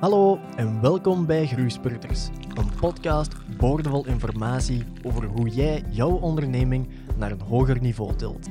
[0.00, 7.30] Hallo en welkom bij Groeispurters, een podcast boordevol informatie over hoe jij jouw onderneming naar
[7.30, 8.48] een hoger niveau tilt.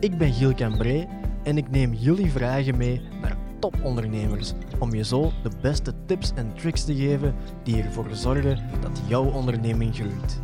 [0.00, 1.06] Ik ben Giel Cambré
[1.42, 6.54] en ik neem jullie vragen mee naar topondernemers om je zo de beste tips en
[6.54, 10.40] tricks te geven die ervoor zorgen dat jouw onderneming groeit.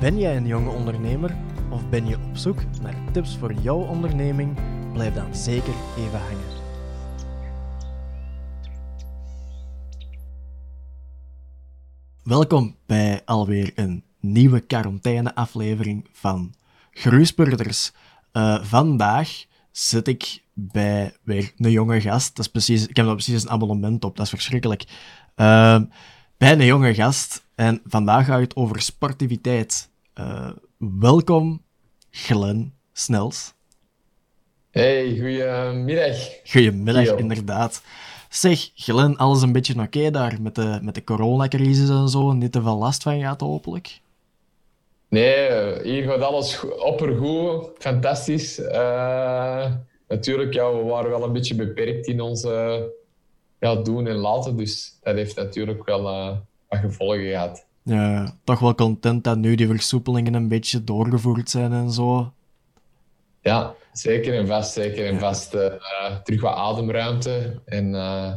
[0.00, 1.36] Ben jij een jonge ondernemer
[1.70, 4.58] of ben je op zoek naar tips voor jouw onderneming?
[4.92, 6.55] Blijf dan zeker even hangen.
[12.26, 16.54] Welkom bij alweer een nieuwe quarantaine-aflevering van
[16.90, 17.92] Groeispurders.
[18.32, 22.36] Uh, vandaag zit ik bij weer een jonge gast.
[22.36, 24.84] Dat is precies, ik heb er precies een abonnement op, dat is verschrikkelijk.
[25.36, 25.80] Uh,
[26.36, 27.46] bij een jonge gast.
[27.54, 29.90] En vandaag gaat het over sportiviteit.
[30.14, 31.62] Uh, welkom,
[32.10, 33.54] Glen Snels.
[34.70, 36.16] Hey, goedemiddag.
[36.44, 37.82] Goedemiddag, inderdaad.
[38.36, 42.32] Zeg, Glen, alles een beetje oké daar met de, met de coronacrisis en zo?
[42.32, 44.00] Niet te veel last van gaat, hopelijk?
[45.08, 47.70] Nee, hier gaat alles oppergoed.
[47.78, 48.58] Fantastisch.
[48.58, 49.72] Uh,
[50.08, 52.42] natuurlijk, ja, we waren wel een beetje beperkt in ons
[53.60, 54.56] ja, doen en laten.
[54.56, 56.36] Dus dat heeft natuurlijk wel uh,
[56.68, 57.66] wat gevolgen gehad.
[57.82, 62.32] Ja, toch wel content dat nu die versoepelingen een beetje doorgevoerd zijn en zo.
[63.46, 64.72] Ja, zeker en vast.
[64.72, 65.54] Zeker en vast.
[65.54, 65.72] Uh,
[66.22, 68.32] terug wat ademruimte en uh,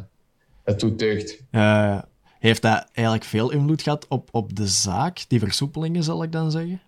[0.63, 1.41] het doet deugd.
[2.39, 6.51] Heeft dat eigenlijk veel invloed gehad op, op de zaak, die versoepelingen, zal ik dan
[6.51, 6.81] zeggen?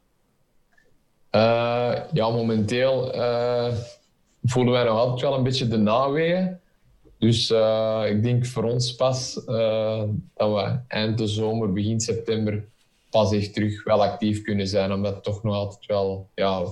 [2.14, 3.12] ja, momenteel
[4.44, 6.60] voelen wij nog altijd wel een beetje de naweeën.
[7.18, 7.52] Dus
[8.06, 12.64] ik denk voor ons pas dat we eind de zomer, begin september
[13.10, 14.92] pas echt terug wel actief kunnen zijn.
[14.92, 16.66] Omdat het toch nog altijd wel ja,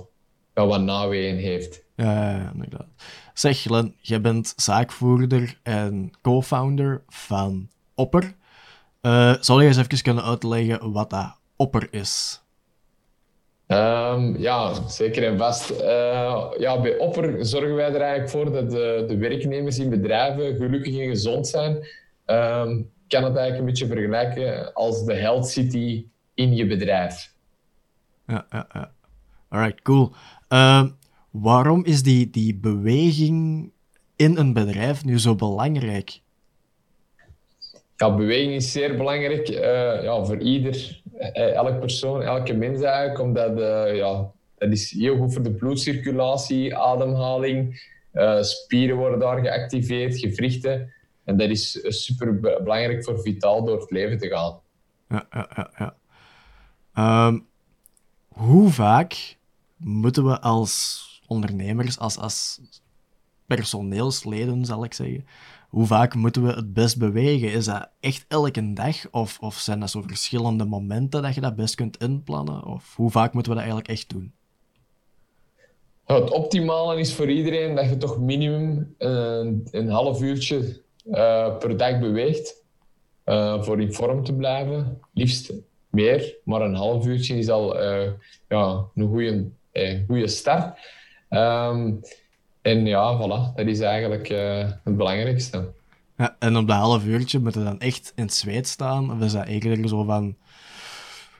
[0.67, 1.83] wat naweeën heeft.
[1.95, 2.88] Ja, inderdaad.
[3.33, 8.35] Zeg, Glenn, jij bent zaakvoerder en co-founder van Opper.
[9.01, 12.44] Uh, zal je eens even kunnen uitleggen wat dat Opper is?
[13.67, 15.72] Um, ja, zeker en vast.
[15.72, 20.55] Uh, ja, bij Opper zorgen wij er eigenlijk voor dat de, de werknemers in bedrijven
[20.55, 21.75] gelukkig en gezond zijn.
[22.25, 27.34] Um, ik kan het eigenlijk een beetje vergelijken als de health city in je bedrijf.
[28.28, 28.91] Ja, ja, ja.
[29.50, 30.13] Alright, cool.
[30.49, 30.83] Uh,
[31.31, 33.71] waarom is die, die beweging
[34.15, 36.21] in een bedrijf nu zo belangrijk?
[37.95, 43.19] Ja, beweging is zeer belangrijk uh, ja, voor ieder, uh, elke persoon, elke mens eigenlijk,
[43.19, 47.87] omdat uh, ja, dat is heel goed voor de bloedcirculatie, ademhaling,
[48.41, 50.93] spieren worden daar geactiveerd, gewrichten.
[51.23, 54.59] En dat is super belangrijk voor vitaal door het leven te gaan.
[55.09, 55.93] Ja, ja, ja.
[56.93, 57.27] ja.
[57.27, 57.47] Um,
[58.27, 59.37] hoe vaak
[59.79, 62.62] moeten we als ondernemers, als, als
[63.45, 65.25] personeelsleden, zal ik zeggen,
[65.69, 67.51] hoe vaak moeten we het best bewegen?
[67.51, 69.09] Is dat echt elke dag?
[69.12, 72.66] Of, of zijn dat zo verschillende momenten dat je dat best kunt inplannen?
[72.66, 74.34] Of hoe vaak moeten we dat eigenlijk echt doen?
[76.06, 81.78] het optimale is voor iedereen dat je toch minimum een, een half uurtje uh, per
[81.78, 82.63] dag beweegt.
[83.25, 85.00] Uh, voor in vorm te blijven.
[85.13, 85.53] Liefst
[85.90, 88.11] meer, maar een half uurtje is al uh,
[88.47, 90.80] ja, een goede eh, goede start.
[91.30, 92.00] Um,
[92.62, 95.72] en ja, voilà, dat is eigenlijk uh, het belangrijkste.
[96.18, 99.12] Ja, en op dat half uurtje moet je dan echt in het zweet staan?
[99.12, 100.35] Of is dat eigenlijk zo van...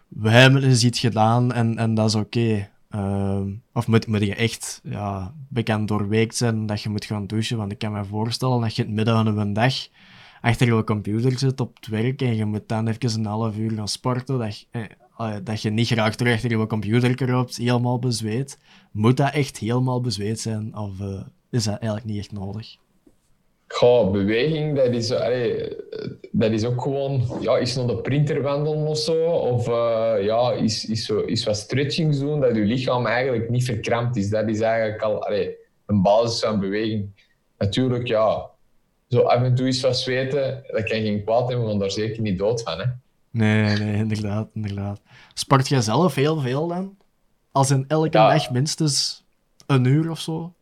[0.08, 2.70] We hebben eens iets gedaan en, en dat is oké.
[2.96, 3.42] Uh,
[3.74, 7.58] of moet, moet je echt ja, bekend doorweekt zijn dat je moet gaan douchen?
[7.58, 9.74] Want ik kan me voorstellen dat je in het midden van een dag
[10.42, 13.72] achter je computer zit op het werk en je moet dan even een half uur
[13.72, 14.40] gaan sporten.
[14.40, 14.66] Dat,
[15.20, 18.58] eh, dat je niet graag terug achter je computer loopt, helemaal bezweet.
[18.92, 20.78] Moet dat echt helemaal bezweet zijn?
[20.78, 21.22] Of uh,
[21.52, 22.76] is dat eigenlijk niet echt nodig?
[23.68, 25.08] Goh, beweging, dat is,
[26.32, 27.24] dat is ook gewoon...
[27.42, 29.26] Ja, is nog de printer wandelen of zo.
[29.32, 34.18] Of uh, ja, is, is, is wat stretching doen, dat je lichaam eigenlijk niet verkrampt
[34.18, 34.30] is.
[34.30, 35.28] Dat is eigenlijk al
[35.86, 37.28] een basis van beweging.
[37.58, 38.50] Natuurlijk, ja,
[39.08, 42.22] zo af en toe is wat zweten, dat kan geen kwaad hebben, want daar zeker
[42.22, 42.80] niet dood van.
[42.80, 42.86] Hè.
[43.32, 45.02] Nee, nee, inderdaad, inderdaad.
[45.34, 46.98] Sport jij zelf heel veel dan?
[47.52, 49.24] Als in elke dag minstens
[49.66, 50.54] een uur of zo?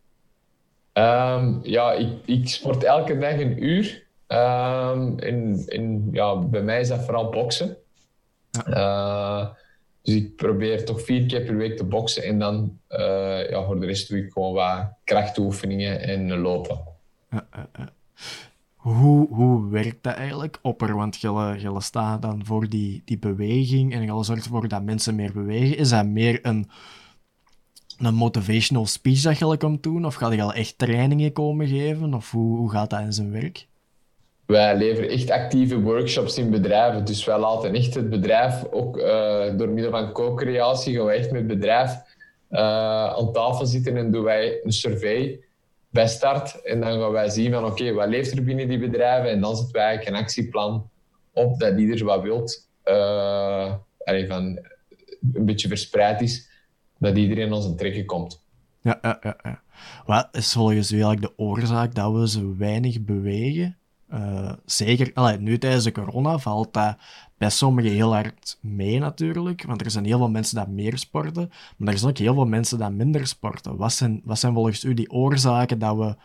[0.94, 4.06] Um, ja, ik, ik, sport elke dag een uur.
[4.28, 7.78] Um, in, in, ja, bij mij is dat vooral boksen.
[8.52, 8.78] Ja.
[8.78, 9.50] Uh,
[10.02, 12.24] dus ik probeer toch vier keer per week te boksen.
[12.24, 16.80] En dan uh, ja, voor de rest doe ik gewoon wat krachtoefeningen en lopen.
[17.32, 17.48] Ja,
[18.94, 20.96] hoe, hoe werkt dat eigenlijk, opper?
[20.96, 25.34] Want je staat dan voor die, die beweging en je zorgt ervoor dat mensen meer
[25.34, 25.78] bewegen.
[25.78, 26.70] Is dat meer een,
[27.98, 30.06] een motivational speech dat je komt doen?
[30.06, 32.14] Of ga je al echt trainingen komen geven?
[32.14, 33.68] Of hoe, hoe gaat dat in zijn werk?
[34.48, 37.06] wij leveren echt actieve workshops in bedrijven.
[37.06, 41.32] Dus wij laten echt het bedrijf, ook uh, door middel van co-creatie, gaan wij echt
[41.32, 41.92] met het bedrijf
[42.52, 42.60] uh,
[43.06, 45.40] aan tafel zitten en doen wij een survey
[45.90, 46.62] bij start.
[46.62, 49.30] En dan gaan wij zien van oké, wat leeft er binnen die bedrijven?
[49.30, 50.90] En dan zetten wij eigenlijk een actieplan
[51.34, 52.70] op dat ieder wat wilt.
[52.86, 53.74] Uh,
[54.28, 54.60] van
[55.34, 56.50] een beetje verspreid is,
[56.98, 58.46] dat iedereen ons een trekken komt.
[58.82, 59.38] Ja, ja, ja.
[59.44, 59.62] ja.
[60.06, 63.78] Wat is volgens u eigenlijk de oorzaak dat we zo weinig bewegen?
[64.14, 66.98] Uh, zeker, allee, nu tijdens de corona valt dat
[67.38, 71.52] bij sommigen heel hard mee natuurlijk, want er zijn heel veel mensen die meer sporten,
[71.78, 73.78] maar er zijn ook heel veel mensen die minder sporten.
[73.78, 76.16] Wat zijn, wat zijn volgens u die oorzaken dat we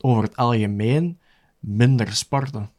[0.00, 1.18] over het algemeen
[1.58, 2.70] minder sporten?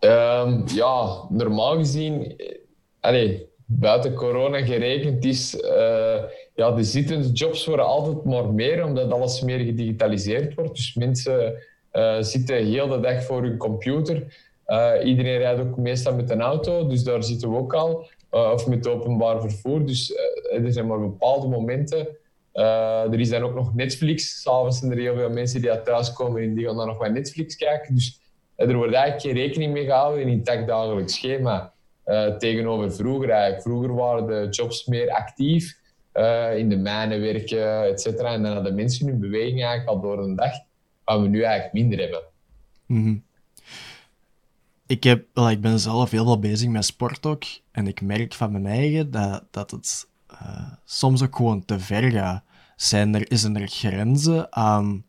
[0.00, 2.36] Um, ja, normaal gezien,
[3.00, 6.22] allee, buiten corona gerekend is, uh,
[6.54, 10.74] ja, de zittende jobs worden altijd maar meer, omdat alles meer gedigitaliseerd wordt.
[10.74, 11.54] Dus mensen
[11.92, 14.50] uh, zitten heel de dag voor hun computer.
[14.66, 18.08] Uh, iedereen rijdt ook meestal met een auto, dus daar zitten we ook al.
[18.30, 19.86] of met openbaar vervoer.
[19.86, 20.14] Dus
[20.50, 22.08] er zijn maar bepaalde momenten.
[22.52, 24.42] er is dan ook nog Netflix.
[24.42, 27.12] S'avonds zijn er heel veel mensen die thuis thuiskomen en die gaan dan nog wat
[27.12, 27.94] Netflix kijken.
[27.94, 28.20] Dus
[28.56, 31.72] er wordt eigenlijk geen rekening mee gehouden in het dagelijks schema.
[32.38, 33.62] Tegenover vroeger eigenlijk.
[33.62, 35.78] Vroeger waren de jobs meer actief,
[36.56, 38.06] in de mijnen werken, et.
[38.06, 40.52] En dan hadden mensen hun beweging eigenlijk al door een dag,
[41.04, 42.22] wat we nu eigenlijk minder hebben.
[42.86, 43.22] Mm
[44.86, 47.44] ik, heb, well, ik ben zelf heel veel bezig met sport ook.
[47.70, 52.10] En ik merk van mijn eigen dat, dat het uh, soms ook gewoon te ver
[52.10, 52.42] gaat.
[52.76, 55.04] Zijn er, is er grenzen aan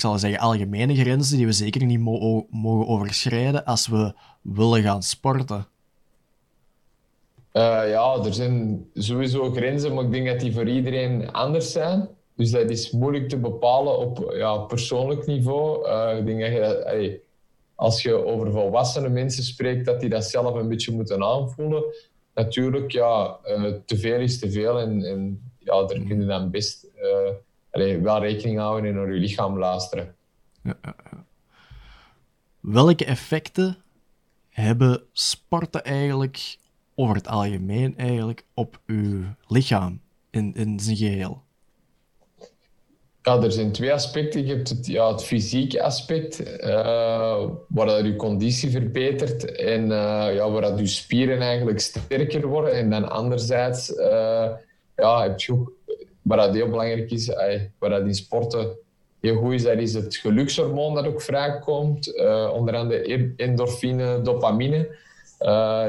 [0.00, 4.12] zal zeggen, algemene grenzen die we zeker niet mo mogen overschrijden als we
[4.42, 5.66] willen gaan sporten?
[7.52, 12.08] Uh, ja, er zijn sowieso grenzen, maar ik denk dat die voor iedereen anders zijn.
[12.36, 15.88] Dus dat is moeilijk te bepalen op ja, persoonlijk niveau.
[16.18, 17.20] Ik denk dat je,
[17.80, 21.84] als je over volwassene mensen spreekt, dat die dat zelf een beetje moeten aanvoelen.
[22.34, 26.50] Natuurlijk, ja, uh, te veel is te veel en, en ja, daar kun je dan
[26.50, 26.86] best
[27.70, 30.14] allee, wel rekening houden en naar je lichaam luisteren.
[30.62, 30.76] Ja.
[32.60, 33.76] Welke effecten
[34.48, 36.56] hebben sporten eigenlijk
[36.94, 40.00] over het algemeen eigenlijk op uw lichaam
[40.30, 41.42] in, in zijn geheel?
[43.22, 44.46] Ja, er zijn twee aspecten.
[44.46, 50.34] Je hebt het, ja, het fysieke aspect, uh, waar dat je conditie verbetert en uh,
[50.34, 52.72] ja, waar dat je spieren eigenlijk sterker worden.
[52.72, 54.48] En dan anderzijds uh,
[54.96, 55.72] ja, heb je ook
[56.22, 57.26] waar dat heel belangrijk is,
[57.78, 58.76] waar dat sporten
[59.20, 62.20] heel goed is, dat is het gelukshormoon dat ook vrijkomt.
[62.52, 64.96] Onder andere endorfine, dopamine.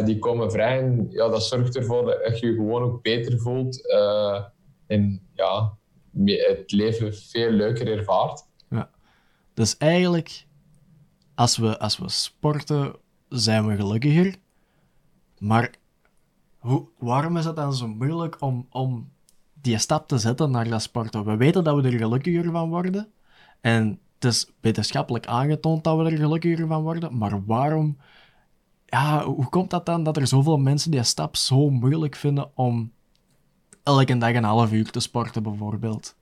[0.05, 3.91] Die komen vrij en ja, dat zorgt ervoor dat je je gewoon ook beter voelt.
[4.87, 5.71] En ja,
[6.25, 8.45] het leven veel leuker ervaart.
[8.69, 8.89] Ja.
[9.53, 10.45] Dus eigenlijk,
[11.35, 12.95] als we, als we sporten,
[13.29, 14.35] zijn we gelukkiger.
[15.37, 15.71] Maar
[16.57, 19.11] hoe, waarom is het dan zo moeilijk om, om
[19.53, 21.25] die stap te zetten naar dat sporten.
[21.25, 23.11] We weten dat we er gelukkiger van worden.
[23.61, 27.17] En het is wetenschappelijk aangetoond dat we er gelukkiger van worden.
[27.17, 27.97] Maar waarom...
[28.85, 32.91] Ja, hoe komt dat dan dat er zoveel mensen die stap zo moeilijk vinden om
[33.83, 36.15] elke dag een half uur te sporten, bijvoorbeeld?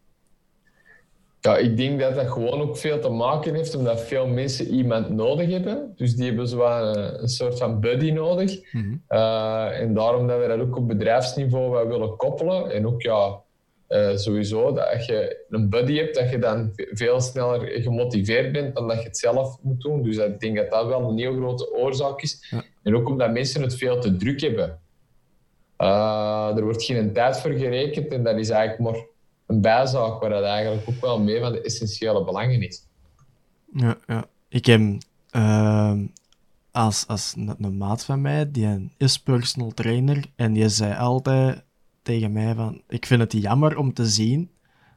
[1.41, 5.09] Ja, ik denk dat dat gewoon ook veel te maken heeft omdat veel mensen iemand
[5.09, 5.93] nodig hebben.
[5.95, 8.73] Dus die hebben zo een, een soort van buddy nodig.
[8.73, 8.95] Mhm.
[9.07, 12.71] Eh, en daarom dat we dat ook op bedrijfsniveau wel willen koppelen.
[12.71, 13.41] En ook ja,
[13.89, 18.87] uh, sowieso dat je een buddy hebt, dat je dan veel sneller gemotiveerd bent dan
[18.87, 20.03] dat je het zelf moet doen.
[20.03, 22.53] Dus ik denk dat dat wel een heel grote oorzaak is.
[22.83, 24.79] En ook omdat mensen het veel te druk hebben.
[25.81, 29.05] Uh, er wordt geen tijd voor gerekend en dat is eigenlijk maar
[29.45, 32.87] een bijzaak waar dat eigenlijk ook wel mee van de essentiële belangen is.
[33.73, 34.25] Ja, ja.
[34.49, 34.81] ik heb
[35.31, 35.93] uh,
[36.71, 41.63] als, als een, maat van mij, die is personal trainer, en die zei altijd
[42.01, 44.51] tegen mij van, ik vind het jammer om te zien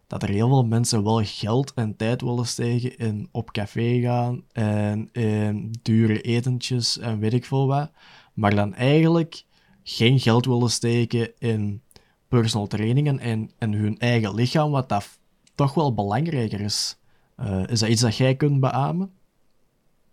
[0.07, 4.45] dat er heel veel mensen wel geld en tijd willen steken in op café gaan
[4.53, 7.91] en in dure etentjes en weet ik veel wat,
[8.35, 9.45] maar dan eigenlijk
[9.85, 11.83] geen geld willen steken in
[12.29, 15.19] personal trainingen en, en hun eigen lichaam, wat dat
[15.55, 16.99] toch wel belangrijker is.
[17.41, 19.13] Uh, is dat iets dat jij kunt beamen?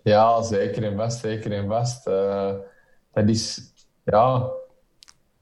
[0.02, 2.08] Ja, zeker en vast, zeker en vast.
[2.08, 2.52] Uh,
[3.14, 3.74] dat is,
[4.04, 4.50] ja,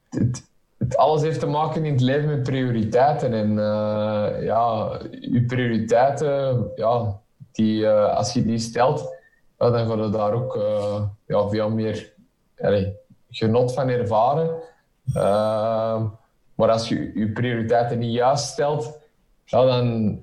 [0.08, 3.32] het, alles heeft te maken in het leven met prioriteiten.
[3.32, 7.20] En uh, ja, je prioriteiten, ja,
[7.52, 9.16] die, als je die stelt,
[9.56, 10.58] dan ga je daar ook
[11.26, 12.12] ja, veel meer
[13.30, 14.50] genot van ervaren.
[16.54, 18.98] Maar als je je prioriteiten niet juist stelt,
[19.44, 20.18] dan,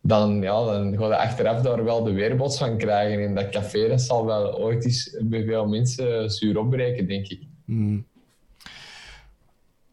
[0.00, 3.26] dan, ja, dan ga je achteraf daar wel de weerbots van krijgen.
[3.26, 7.42] En dat café dat zal wel ooit eens bij veel mensen zuur opbreken, denk ik.
[7.64, 8.06] Hmm.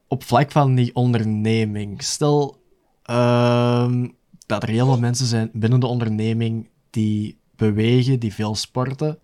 [0.07, 2.57] Op vlak van die onderneming, stel
[3.03, 4.07] ehm,
[4.45, 9.19] dat er heel veel mensen zijn binnen de onderneming die bewegen, die veel sporten,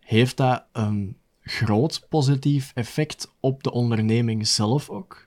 [0.00, 5.26] heeft dat een groot positief effect op de onderneming zelf ook?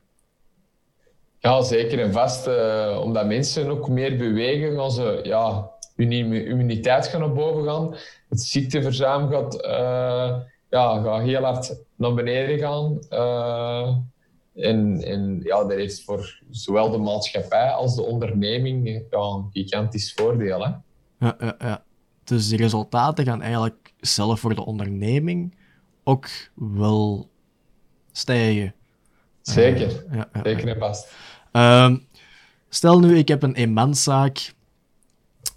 [1.39, 2.47] Ja, zeker en vast.
[2.47, 7.95] Uh, omdat mensen ook meer bewegen, gaan ze, ja, hun immuniteit gaan naar boven gaan.
[8.29, 10.35] Het ziekteverzuim gaat, uh,
[10.69, 12.99] ja, gaat heel hard naar beneden gaan.
[13.09, 13.95] Uh,
[14.55, 20.13] en, en ja, dat heeft voor zowel de maatschappij als de onderneming ja, een gigantisch
[20.13, 20.65] voordeel.
[20.65, 20.71] Hè?
[21.19, 21.83] Ja, ja, ja.
[22.23, 25.55] Dus de resultaten gaan eigenlijk zelf voor de onderneming
[26.05, 27.29] ook wel
[28.11, 28.73] stijgen.
[29.41, 31.13] Zeker, ja, ja, zeker en vast.
[31.51, 31.97] Ehm,
[32.69, 34.53] stel nu, ik heb een eenmanszaak.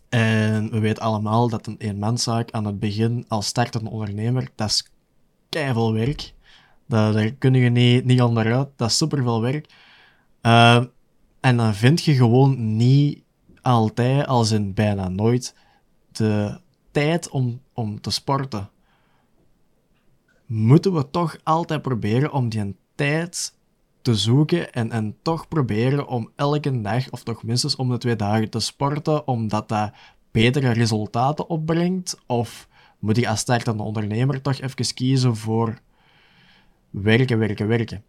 [0.08, 4.90] En we weten allemaal dat een eenmanszaak aan het begin, als startende ondernemer, dat is
[5.48, 6.32] keihard werk.
[6.86, 8.68] Dat, daar kun je niet, niet onderuit.
[8.76, 9.66] Dat is superveel werk.
[10.42, 10.84] Uh,
[11.40, 13.22] en dan vind je gewoon niet
[13.62, 15.54] altijd, als in bijna nooit,
[16.12, 18.70] de tijd om, om te sporten.
[20.48, 23.54] Moeten we toch altijd proberen om die tijd
[24.02, 28.16] te zoeken en, en toch proberen om elke dag, of toch minstens om de twee
[28.16, 29.90] dagen, te sporten, omdat dat
[30.30, 32.18] betere resultaten opbrengt?
[32.26, 35.78] Of moet je als startende ondernemer toch even kiezen voor
[36.90, 38.04] werken, werken, werken?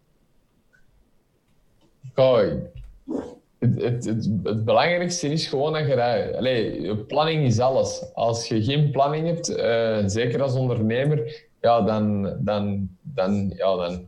[3.60, 4.05] Het, het,
[4.43, 6.36] het, belangrijkste is gewoon dat je...
[6.38, 8.13] Allee, planning is alles.
[8.13, 14.08] Als je geen planning hebt, uh, zeker als ondernemer, ja, dan, dan, dan, ja, dan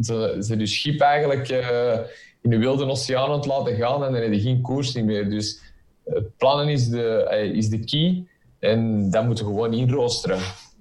[0.00, 1.98] ze, ze je schip eigenlijk uh,
[2.40, 5.30] in de wilde oceaan aan het laten gaan en dan heb je geen koers meer.
[5.30, 5.60] Dus
[6.04, 8.26] het plannen is de, uh, is de key
[8.58, 10.38] en dat moet je gewoon inroosteren.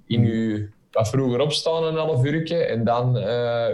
[0.07, 3.23] In je, wat vroeger opstaan een half uurtje en dan uh,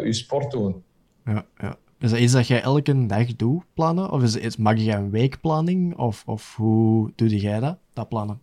[0.03, 0.84] je sport doen.
[1.25, 1.75] Ja, ja.
[2.00, 4.12] Is dat dat jij elke dag doet, plannen?
[4.12, 5.98] Of is het, mag je een weekplanning?
[5.98, 8.41] Of, of hoe doe jij dat, dat plannen?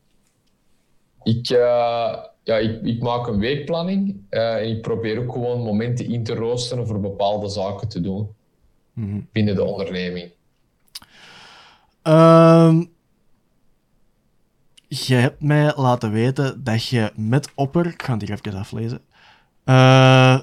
[1.26, 6.06] Ik, uh, ja, ik, ik, maak een weekplanning uh, en ik probeer ook gewoon momenten
[6.06, 8.28] in te roosteren voor bepaalde zaken te doen
[8.92, 9.28] mm -hmm.
[9.32, 10.30] binnen de onderneming.
[12.02, 12.92] Um,
[14.88, 19.00] je hebt mij laten weten dat je met Opper, ik ga het hier even aflezen,
[19.64, 20.40] uh,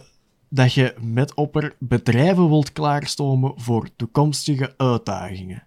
[0.49, 5.63] dat je met Opper bedrijven wilt klaarstomen voor toekomstige uitdagingen.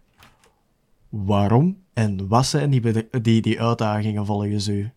[1.08, 4.90] Waarom en wat zijn die, die, die uitdagingen volgens u?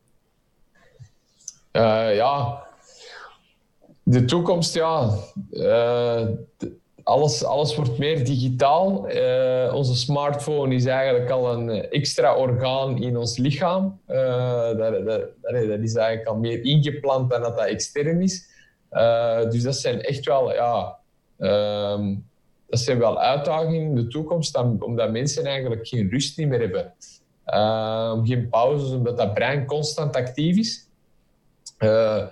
[1.71, 2.63] Uh, ja,
[4.03, 5.09] de toekomst, ja.
[5.51, 6.27] Uh,
[7.03, 9.11] alles, alles wordt meer digitaal.
[9.11, 13.99] Uh, onze smartphone is eigenlijk al een extra orgaan in ons lichaam.
[14.05, 15.05] Dat, dat,
[15.41, 18.47] dat, is eigenlijk al meer ingeplant dan dat dat extern is.
[19.49, 20.97] dus dat zijn echt wel, ja,
[21.38, 22.27] um,
[22.67, 26.93] dat zijn wel uitdagingen in de toekomst, omdat mensen eigenlijk geen rust meer hebben.
[28.25, 30.88] geen pauzes, omdat dat brein constant actief is.
[31.79, 32.25] Uh,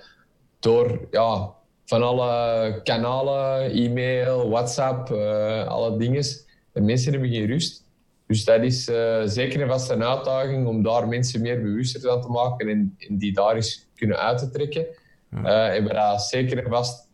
[0.59, 1.53] door ja,
[1.85, 6.23] van alle kanalen, e-mail, WhatsApp, uh, alle dingen.
[6.71, 7.85] De mensen hebben geen rust.
[8.27, 12.21] Dus dat is uh, zeker en vast een uitdaging om daar mensen meer bewuster aan
[12.21, 14.85] te maken en, en die daar eens kunnen uit te trekken.
[15.31, 15.69] Ja.
[15.69, 17.07] en we dat zeker en vast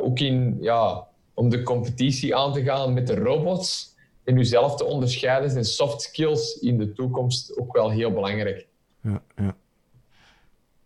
[0.00, 4.84] ook in, ja, om de competitie aan te gaan met de robots en jezelf te
[4.84, 8.66] onderscheiden, zijn soft skills in de toekomst ook wel heel belangrijk.
[9.02, 9.56] Ja, ja.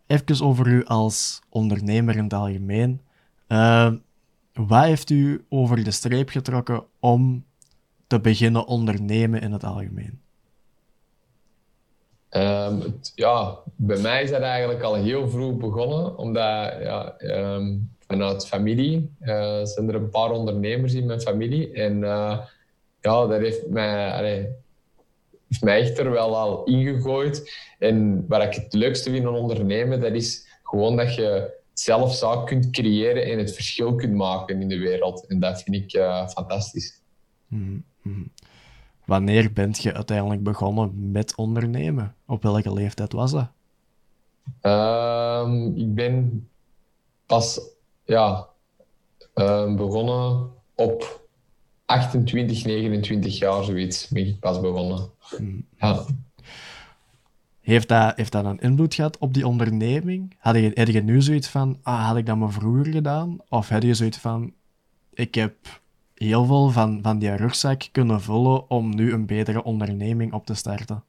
[0.07, 3.01] Even over u als ondernemer in het algemeen.
[3.47, 3.91] Uh,
[4.53, 7.45] wat heeft u over de streep getrokken om
[8.07, 10.19] te beginnen ondernemen in het algemeen?
[12.29, 18.47] Het, ja, bij mij is dat eigenlijk al heel vroeg begonnen, omdat ja, um, vanuit
[18.47, 21.71] familie uh, zijn er een paar ondernemers in mijn familie.
[21.71, 22.39] En uh,
[23.01, 24.47] ja, dat heeft mij, allee,
[25.49, 27.53] heeft mij echt er wel al ingegooid.
[27.79, 32.45] En wat ik het leukste vind aan ondernemen, dat is gewoon dat je zelf zaak
[32.45, 35.25] kunt creëren en het verschil kunt maken in de wereld.
[35.27, 37.01] En dat vind ik uh, fantastisch.
[37.47, 38.31] Mm -hmm.
[39.05, 42.15] Wanneer bent je uiteindelijk begonnen met ondernemen?
[42.25, 43.47] Op welke leeftijd was dat?
[44.61, 46.47] Um, ik ben
[47.25, 47.59] pas
[48.05, 48.47] ja,
[49.35, 51.26] uh, begonnen op
[51.87, 55.09] 28, 29 jaar, zoiets, ben ik pas begonnen.
[55.79, 56.05] Ja.
[57.61, 60.35] Heeft dat, heeft dat een invloed gehad op die onderneming?
[60.39, 63.37] Had je, had je nu zoiets van, ah, had ik dat maar vroeger gedaan?
[63.49, 64.53] Of had je zoiets van,
[65.13, 65.55] ik heb
[66.13, 70.53] heel veel van, van die rugzak kunnen vullen om nu een betere onderneming op te
[70.53, 71.03] starten?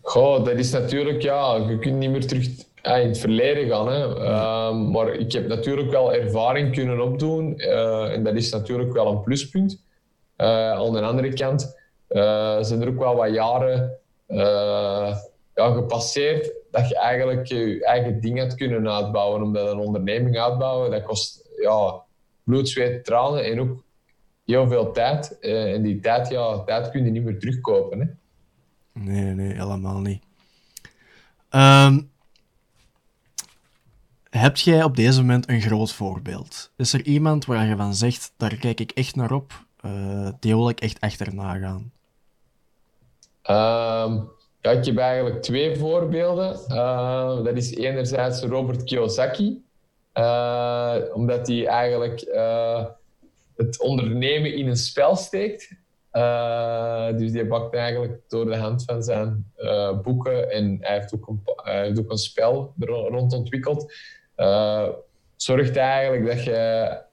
[0.00, 2.48] Goh, dat is natuurlijk, ja, je kunt niet meer terug
[2.82, 3.88] in het verleden gaan.
[3.88, 4.24] Hè.
[4.24, 7.54] Ehm, maar ik heb natuurlijk wel ervaring kunnen opdoen.
[7.56, 9.84] Uh, en dat is natuurlijk wel een pluspunt.
[10.36, 13.98] Uh, aan de andere kant uh, zijn er ook wel wat jaren
[15.54, 19.42] ja, gepasseerd dat je eigenlijk je eigen ding had kunnen uitbouwen.
[19.42, 22.02] Omdat een onderneming uitbouwen, dat kost ja,
[22.44, 23.82] bloed, zweet, tranen en ook
[24.44, 25.38] heel veel tijd.
[25.40, 28.00] en die tijd, ja, tijd kun je niet meer terugkopen.
[28.00, 28.06] Hè.
[28.92, 30.22] Nee, nee, helemaal niet.
[31.50, 32.09] Um,
[34.30, 36.72] heb jij op deze moment een groot voorbeeld?
[36.76, 40.54] Is er iemand waar je van zegt, daar kijk ik echt naar op, uh, die
[40.54, 41.92] wil ik echt achterna gaan?
[43.50, 46.60] Um, ja, ik heb eigenlijk twee voorbeelden.
[46.68, 49.64] Uh, dat is enerzijds Robert Kiyosaki,
[50.14, 52.20] uh, omdat hij eigenlijk
[53.56, 55.68] het ondernemen in een spel steekt.
[57.18, 59.52] dus die bakt eigenlijk door de hand van zijn
[60.02, 63.92] boeken en hij heeft ook een, een spel rond ontwikkeld
[64.40, 64.88] uh,
[65.36, 66.52] zorgt eigenlijk dat je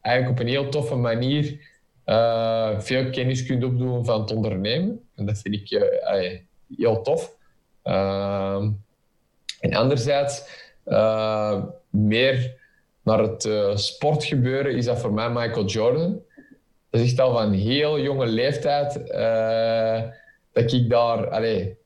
[0.01, 1.59] eigenlijk op een heel toffe manier
[2.05, 5.01] uh, veel kennis kunt opdoen van het ondernemen.
[5.15, 6.39] En dat vind ik uh,
[6.77, 7.35] heel tof.
[7.83, 8.71] Ehm,
[9.59, 10.65] en anderzijds,
[11.89, 12.55] meer
[13.03, 16.21] naar het sportgebeuren is dat voor mij Michael Jordan.
[16.89, 18.93] Dat is echt al van heel jonge leeftijd
[20.51, 21.29] dat ik daar...
[21.29, 21.76] Allee,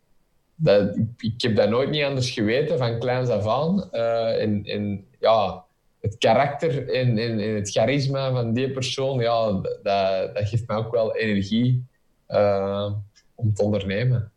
[0.64, 3.92] dat, ik, heb dat nooit niet anders geweten, van kleins af aan.
[3.92, 5.64] en, en ja,
[6.02, 10.78] het karakter en, en, en, het charisma van die persoon, ja, dat, dat geeft mij
[10.78, 11.86] ook wel energie
[12.30, 12.92] uh,
[13.36, 14.32] om te ondernemen.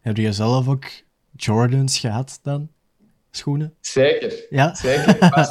[0.00, 0.84] Heb je zelf ook
[1.36, 2.70] Jordans gehad dan?
[3.30, 3.74] Schoenen?
[3.80, 4.46] Zeker.
[4.50, 4.74] Ja?
[4.74, 5.18] Zeker.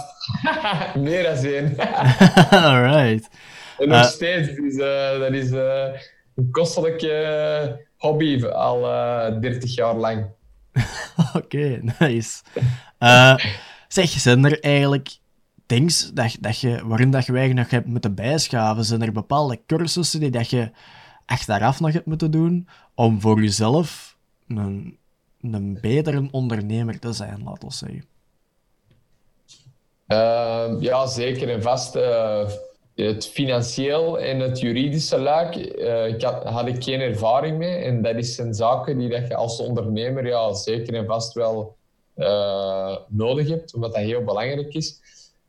[0.99, 1.77] Meer dan één.
[2.65, 3.29] Alright.
[3.77, 4.55] En nog uh, steeds.
[4.55, 4.75] Dus,
[5.19, 5.49] dat is
[6.35, 8.81] een kostelijke hobby al
[9.39, 10.25] 30 jaar lang.
[11.33, 12.41] Oké, okay, nice.
[13.87, 15.19] Zeg, zijn er eigenlijk
[15.65, 18.85] things dat, dat je, waarin dat je eigenlijk nog hebt moeten bijschaven?
[18.85, 20.71] Zijn er bepaalde cursussen die dat je
[21.25, 24.97] achteraf nog hebt moeten doen om voor jezelf een,
[25.41, 28.05] een betere ondernemer te zijn, laten we zeggen?
[30.07, 31.95] Uh, ja, zeker en vast.
[31.95, 32.49] Uh,
[33.05, 37.75] het financieel en het juridische luik uh, ik had, ik geen ervaring mee.
[37.75, 41.75] En dat is een zaken die dat je als ondernemer ja, zeker en vast wel
[42.17, 44.99] uh, nodig hebt, omdat dat heel belangrijk is.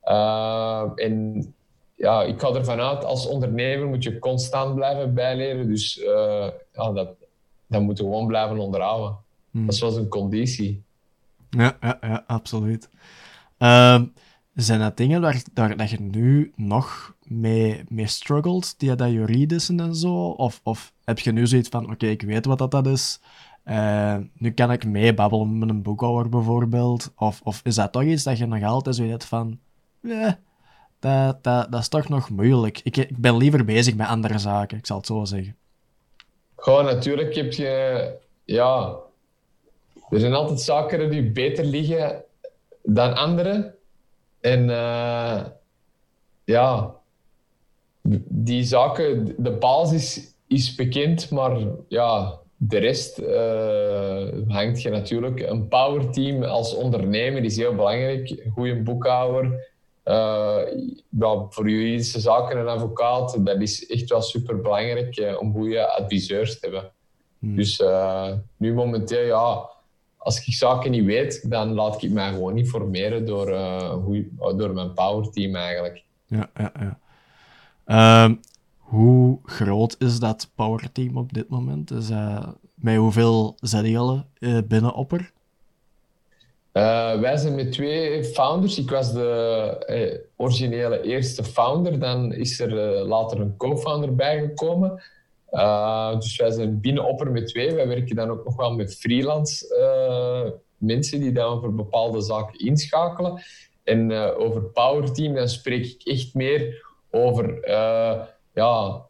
[0.04, 1.54] Uh, en
[1.94, 5.68] ja, ik ga ervan uit, als ondernemer moet je constant blijven bijleren.
[5.68, 5.94] Dus
[6.72, 7.08] ja, dat,
[7.66, 9.16] dat moet je gewoon blijven onderhouden.
[9.50, 9.66] Hmm.
[9.66, 10.82] Dat is wel een conditie.
[11.50, 12.88] Ja, ja, ja absoluut.
[13.58, 14.04] Ehm,
[14.54, 19.76] zijn dat dingen waar, daar, dat je nu nog mee, mee struggelt, die dat juridische
[19.76, 20.28] en zo?
[20.28, 23.20] Of, of heb je nu zoiets van, oké, ik weet wat dat, dat is,
[23.64, 27.12] uh, nu kan ik meebabbelen met een boekhouder bijvoorbeeld.
[27.16, 29.58] Of, of is dat toch iets dat je nog altijd zo hebt van...
[30.02, 30.32] Eh,
[30.98, 32.80] dat, dat, dat is toch nog moeilijk.
[32.84, 35.56] Ik, ik ben liever bezig met andere zaken, ik zal het zo zeggen.
[36.56, 38.14] Gewoon, natuurlijk heb je...
[38.44, 38.94] Ja...
[40.10, 42.22] Er zijn altijd zaken die beter liggen
[42.82, 43.74] dan andere.
[44.40, 45.40] En uh,
[46.44, 46.94] ja...
[48.28, 55.40] Die zaken, de basis is bekend, maar ja de rest uh, hangt je natuurlijk.
[55.40, 58.46] Een powerteam als ondernemer is heel belangrijk.
[58.54, 59.70] Goede boekhouder.
[60.04, 60.58] Uh,
[61.48, 66.60] voor juridische zaken een advocaat, dat is echt wel super belangrijk uh, om goede adviseurs
[66.60, 66.90] te hebben.
[67.38, 67.56] Hmm.
[67.56, 67.82] Dus
[68.56, 69.70] nu momenteel, ja,
[70.16, 73.46] als ik zaken niet weet, dan laat ik mij gewoon niet formeren door,
[74.56, 76.04] door mijn powerteam eigenlijk.
[76.26, 76.98] Ja, ja, ja.
[77.84, 78.34] Ehm,
[78.76, 81.90] hoe groot is dat powerteam op dit moment?
[82.74, 85.32] Met hoeveel zijn jullie uh, binnen Opper?
[86.72, 88.78] Uh, wij zijn met twee founders.
[88.78, 91.98] Ik was de originele eerste founder.
[91.98, 92.72] Dan is er
[93.06, 95.02] later een co-founder bijgekomen.
[96.18, 97.74] dus wij zijn binnen Opper met twee.
[97.74, 99.66] Wij werken dan ook nog wel met freelance
[100.76, 103.42] mensen die dan voor bepaalde zaken inschakelen.
[103.84, 107.70] En over powerteam, dan spreek ik echt meer over
[108.54, 109.02] ja,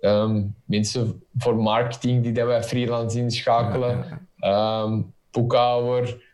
[0.00, 4.04] um, mensen voor marketing die dat wij freelance inschakelen,
[4.36, 6.28] ja, um, boekhouder,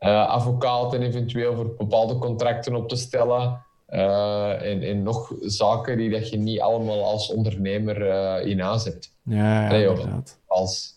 [0.00, 3.64] uh, advocaten eventueel voor bepaalde contracten op te stellen.
[3.88, 8.00] Uh, en, en, nog zaken die dat je niet allemaal als ondernemer
[8.46, 9.12] in huis hebt.
[9.22, 10.38] Ja, ja inderdaad.
[10.46, 10.94] Als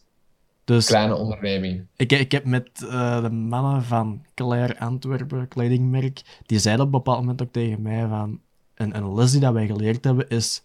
[0.64, 1.88] dus, kleine onderneming.
[1.96, 7.20] Ik, ik heb met de mannen van Claire Antwerpen, kledingmerk, die zeiden op een bepaald
[7.20, 8.40] moment ook tegen mij van...
[8.80, 10.64] Een, een les die dat wij geleerd hebben is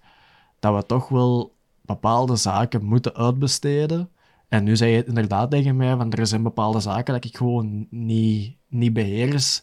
[0.59, 4.09] dat we toch wel bepaalde zaken moeten uitbesteden
[4.49, 7.87] En nu zei je inderdaad tegen mij, van er zijn bepaalde zaken dat ik gewoon
[7.91, 9.63] niet, niet beheers.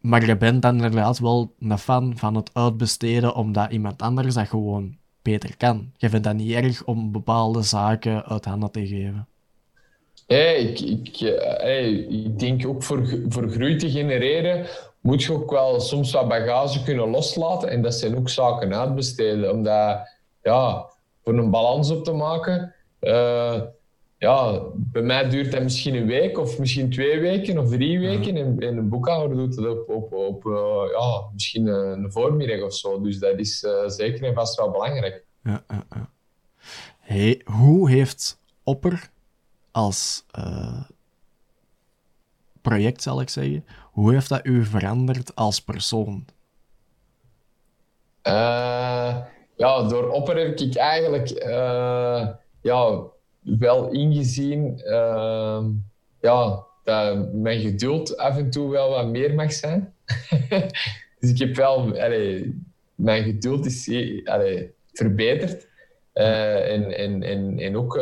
[0.00, 4.48] Maar je bent dan inderdaad wel een fan van het uitbesteden, omdat iemand anders dat
[4.48, 5.92] gewoon beter kan.
[5.96, 9.26] Je vindt dat niet erg om bepaalde zaken uit handen te geven.
[10.26, 11.16] Ja, ik, ik,
[11.58, 14.66] hey, ik denk ook voor, voor groei te genereren
[15.00, 17.68] moet je ook wel soms wat bagage kunnen loslaten.
[17.68, 19.52] En dat zijn ook zaken uitbesteden.
[19.52, 20.08] Omdat,
[20.42, 20.90] ja,
[21.22, 23.60] voor een balans op te maken, uh,
[24.18, 28.36] ja, bij mij duurt dat misschien een week of misschien twee weken of drie weken.
[28.36, 32.74] En, en een boekhouder doet het op, op, op uh, ja, misschien een voormiddag of
[32.74, 33.00] zo.
[33.00, 35.24] Dus dat is uh, zeker en vast wel belangrijk.
[35.42, 36.10] Ja, ja, ja.
[36.98, 39.10] Hey, hoe heeft Opper
[39.70, 40.24] als
[42.62, 43.64] project, zal ik zeggen,
[43.98, 46.24] hoe heeft dat u veranderd als persoon?
[49.56, 51.28] ja, door Opper heb ik eigenlijk
[52.60, 53.02] ja,
[53.40, 55.64] wel ingezien uh,
[56.20, 59.94] ja, dat mijn geduld af en toe wel wat meer mag zijn.
[61.20, 61.96] dus ik heb wel...
[62.94, 63.90] Mijn geduld is
[64.92, 65.66] verbeterd.
[66.14, 68.00] Uh, en, en, en, en ook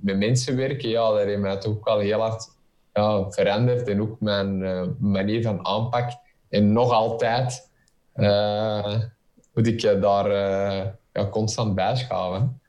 [0.00, 2.53] met mensen werken, ja, dat heeft mij toch wel heel hard
[2.94, 3.88] ja, veranderd.
[3.88, 6.10] En ook mijn uh, manier van aanpak.
[6.48, 7.70] En nog altijd
[9.54, 10.28] moet ik daar
[11.12, 12.60] ja, constant bijschaven.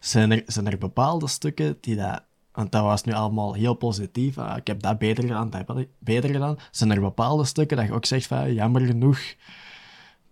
[0.00, 2.22] Zijn er, zijn er bepaalde stukken die dat...
[2.52, 4.36] Want dat was nu allemaal heel positief.
[4.56, 6.56] Ik heb dat beter gedaan, dat heb ik beter gedaan.
[6.70, 8.54] Zijn er bepaalde stukken dat je ook zegt van...
[8.54, 9.20] Jammer genoeg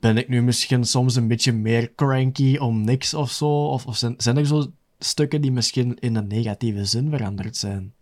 [0.01, 3.67] ben ik nu misschien soms een beetje meer cranky om niks of zo?
[3.67, 4.67] Of, of zijn, zijn er zo
[4.99, 7.95] stukken die misschien in een negatieve zin veranderd zijn?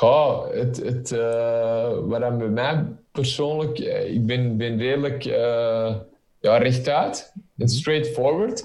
[0.00, 3.78] Ja, het, het, uh, wat bij mij persoonlijk...
[3.78, 5.96] Eh, ik ben, ben redelijk uh,
[6.40, 8.60] ja, rechtuit en straightforward.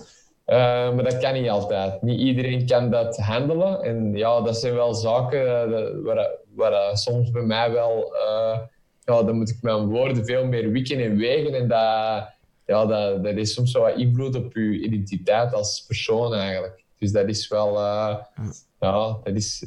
[0.47, 0.55] Uh,
[0.95, 2.01] maar dat kan niet altijd.
[2.01, 3.81] Niet iedereen kan dat handelen.
[3.81, 8.13] En ja, dat zijn wel zaken uh, waar, waar soms bij mij wel...
[9.05, 11.53] Ja, dan moet ik mijn woorden veel meer wikken en wegen.
[11.53, 12.29] En dat,
[12.65, 16.83] ja, dat, dat is soms wel wat invloed op je identiteit als persoon eigenlijk.
[16.99, 17.79] Dus dat is wel...
[18.79, 19.65] ja, dat is...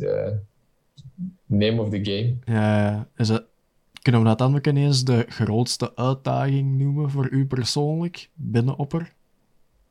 [1.46, 2.36] name of the game.
[2.44, 3.44] Ja, is het...
[4.02, 9.12] Kunnen we dat dan ook ineens de grootste uitdaging noemen voor u persoonlijk binnen Opper?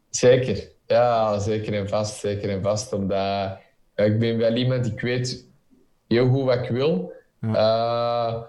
[0.10, 0.72] Zeker.
[0.88, 2.20] Ja, zeker en vast.
[2.20, 2.94] Zeker en vast.
[2.94, 5.48] Omdat ja, ik ben wel iemand, ik weet
[6.08, 7.14] heel goed wat ik wil.
[7.42, 8.42] Uh,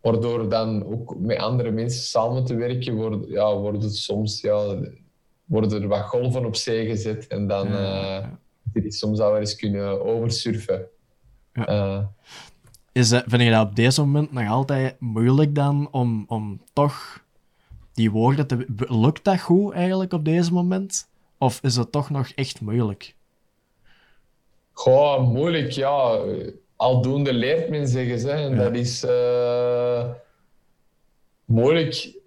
[0.00, 4.78] waardoor dan ook met andere mensen samen te werken, wordt, ja, wordt het soms ja,
[5.44, 7.26] worden er wat golven op zee gezet.
[7.26, 8.38] En dan ja,
[8.72, 10.88] uh, soms al wel eens kunnen oversurfen.
[11.52, 11.68] Ja.
[11.68, 12.04] Uh,
[12.92, 17.24] Is, vind je dat op deze moment nog altijd moeilijk dan om, om toch
[17.92, 18.66] die woorden te...
[18.76, 21.08] Lukt dat goed eigenlijk op deze moment?
[21.38, 23.14] Of is het toch nog echt moeilijk?
[24.72, 26.18] Goh, moeilijk, ja.
[26.76, 28.30] Aldoende leert men, zeggen ze.
[28.30, 30.04] En dat is uh,
[31.44, 32.19] moeilijk.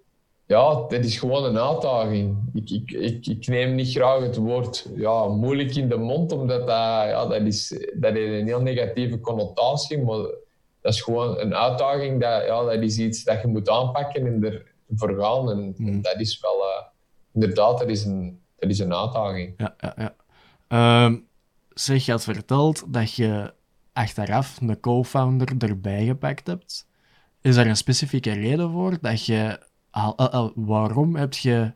[0.54, 2.36] Ja, dat is gewoon een uitdaging.
[2.54, 6.58] Ik, ik, ik, ik, neem niet graag het woord ja, moeilijk in de mond, omdat
[6.58, 9.98] dat, ja, dat, is, dat heeft een heel negatieve connotatie.
[9.98, 10.16] Maar
[10.80, 12.20] dat is gewoon een uitdaging.
[12.20, 15.50] Dat, ja, dat is iets dat je moet aanpakken en ervoor gaan.
[15.50, 16.02] En, mm.
[16.02, 16.58] dat is wel...
[16.58, 16.86] Uh,
[17.32, 19.54] inderdaad, dat is een dat is een uitdaging.
[19.56, 21.04] Ja, ja, ja.
[21.04, 21.26] Um,
[21.68, 23.54] zeg, je had verteld dat je
[23.92, 26.86] achteraf een co-founder erbij gepakt hebt.
[27.40, 29.72] Is er een specifieke reden voor dat je...
[30.54, 31.72] waarom heb je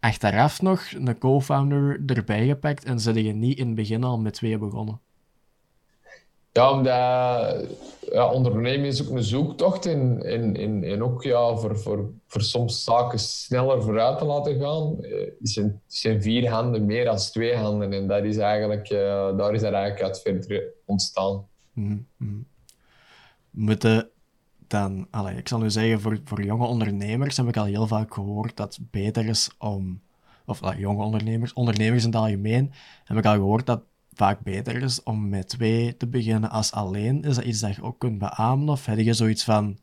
[0.00, 4.34] achteraf nog een co-founder erbij gepakt en zit je niet in het begin al met
[4.34, 5.00] twee begonnen?
[6.52, 7.76] Ja, omdat
[8.12, 12.42] ja, ondernemen is ook een zoektocht en, en, en, en ook ja, voor, voor, voor
[12.42, 17.56] soms zaken sneller vooruit te laten gaan, eh, zijn, zijn vier handen meer dan twee
[17.56, 17.92] handen.
[17.92, 21.46] En dat is eigenlijk, uh, daar is dat eigenlijk uit verder ontstaan.
[21.72, 22.46] Mm -hmm.
[23.50, 24.10] Moeten
[24.70, 28.56] dan, ik zal nu zeggen, voor, voor jonge ondernemers heb ik al heel vaak gehoord
[28.56, 30.00] dat het beter is om,
[30.44, 32.72] of jonge ondernemers, ondernemers in het algemeen,
[33.04, 37.22] heb ik al gehoord dat vaak beter is om met twee te beginnen als alleen?
[37.22, 38.68] Is dat iets dat je ook kunt beamen?
[38.68, 39.78] Of heb je zoiets van,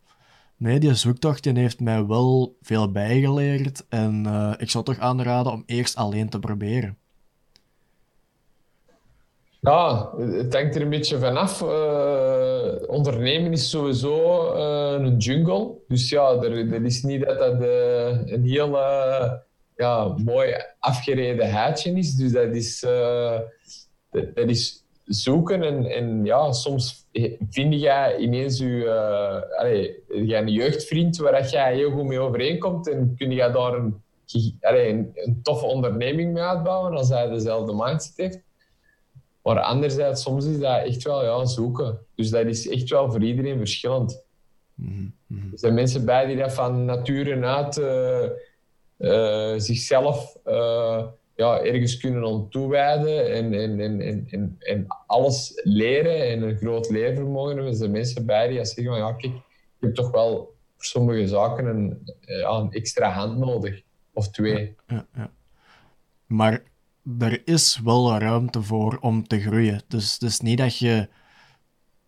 [0.58, 5.52] nee, die zoektocht die heeft mij wel veel bijgeleerd en uh, ik zou toch aanraden
[5.52, 6.98] om eerst alleen te proberen?
[9.63, 11.62] Ja, het hangt er een beetje vanaf.
[11.62, 15.71] Uh, ondernemen is sowieso uh, een jungle.
[15.88, 17.62] Dus ja, er, er, is niet dat dat
[18.26, 18.78] een heel
[19.76, 22.15] ja, mooi afgereden huidje is.
[22.15, 22.80] Dus dat is
[24.34, 27.08] dat, is zoeken en, en ja, soms
[27.49, 33.32] vind je ineens je, allee, een jeugdvriend waar jij heel goed mee overeenkomt en kun
[33.32, 34.02] je daar een,
[34.62, 38.41] allee, een, een, toffe onderneming mee uitbouwen als hij dezelfde mindset heeft.
[39.43, 41.99] Maar anderzijds, soms is dat echt wel ja, zoeken.
[42.15, 44.23] Dus dat is echt wel voor iedereen verschillend.
[44.75, 45.51] Mhm, mhm.
[45.51, 47.77] Er zijn mensen bij die dat van nature uit
[48.97, 56.29] eh, zichzelf eh, ja, ergens kunnen toewijden en, en, en, en, en, en alles leren
[56.29, 57.71] en een groot leervermogen hebben.
[57.71, 61.27] Er zijn mensen bij die zeggen van ja, kijk, je hebt toch wel voor sommige
[61.27, 63.82] zaken een, ja, een extra hand nodig.
[64.13, 64.75] Of twee.
[64.88, 65.32] Ja, ja.
[66.25, 66.63] Maar
[67.19, 69.81] er is wel ruimte voor om te groeien.
[69.87, 71.07] Dus het is niet dat je,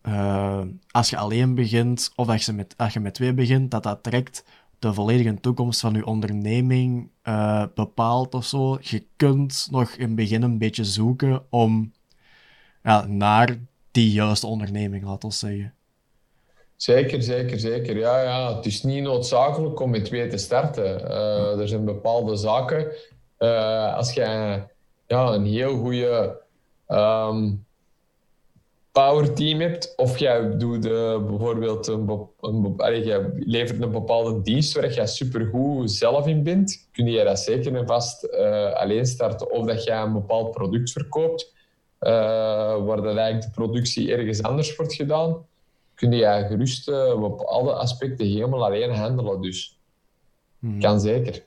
[0.02, 3.82] eh, als je alleen begint, of als je, met, als je met twee begint, dat
[3.82, 4.44] dat direct
[4.78, 8.78] de volledige toekomst van je onderneming eh, bepaalt of zo.
[8.80, 11.92] Je kunt nog in het begin een beetje zoeken om
[13.06, 13.58] naar
[13.90, 15.74] die juiste onderneming, laten we zeggen.
[16.76, 17.98] Zeker, zeker, zeker.
[17.98, 18.56] Ja, ja.
[18.56, 21.08] Het is niet noodzakelijk om met twee te starten.
[21.10, 22.92] Eh, er zijn bepaalde zaken.
[23.96, 24.64] als je
[25.06, 26.40] ja, een heel goede
[26.86, 27.54] ehm
[28.92, 34.42] power team hebt, of jij doet eh, bijvoorbeeld een, een, allee, jij levert een bepaalde
[34.42, 39.06] dienst waar je supergoed zelf in bent, kun je dat zeker en vast eh, alleen
[39.06, 39.50] starten.
[39.50, 41.54] Of dat je een bepaald product verkoopt,
[41.98, 42.10] eh,
[42.84, 45.46] waar dat eigenlijk de productie ergens anders wordt gedaan
[45.94, 49.40] kun je gerust op alle aspecten helemaal alleen handelen.
[49.40, 49.78] Dus
[50.58, 50.80] Mhm.
[50.80, 51.44] kan zeker.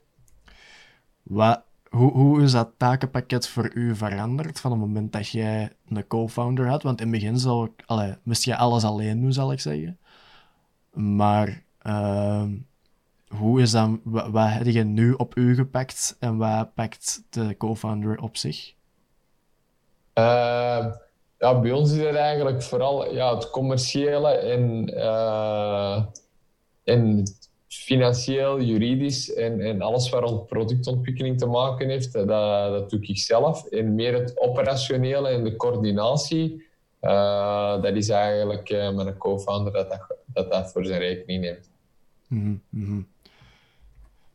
[1.24, 6.08] Wat, hoe, hoe is dat takenpakket voor u veranderd van het moment dat jij een
[6.08, 6.84] co-founder had?
[6.84, 10.00] Want in het begin zou ik, moest je alles alleen doen, zal ik zeggen.
[10.94, 12.52] Maar ehm,
[13.28, 18.22] hoe is dat, wat, heb je nu op u gepakt en wat pakt de co-founder
[18.22, 18.74] op zich?
[20.14, 20.86] Eh,
[21.38, 26.04] ja, bij ons is het eigenlijk vooral ja, het commerciële en, eh,
[26.84, 27.24] en
[27.70, 33.18] financieel, juridisch en, en alles wat rond productontwikkeling te maken heeft, dat, dat doe ik
[33.18, 33.66] zelf.
[33.66, 36.68] En meer het operationele en de coördinatie,
[37.00, 39.90] eh, dat is eigenlijk eh, mijn co-founder dat
[40.34, 41.70] dat, dat voor zijn rekening neemt.
[42.70, 43.02] Mhm.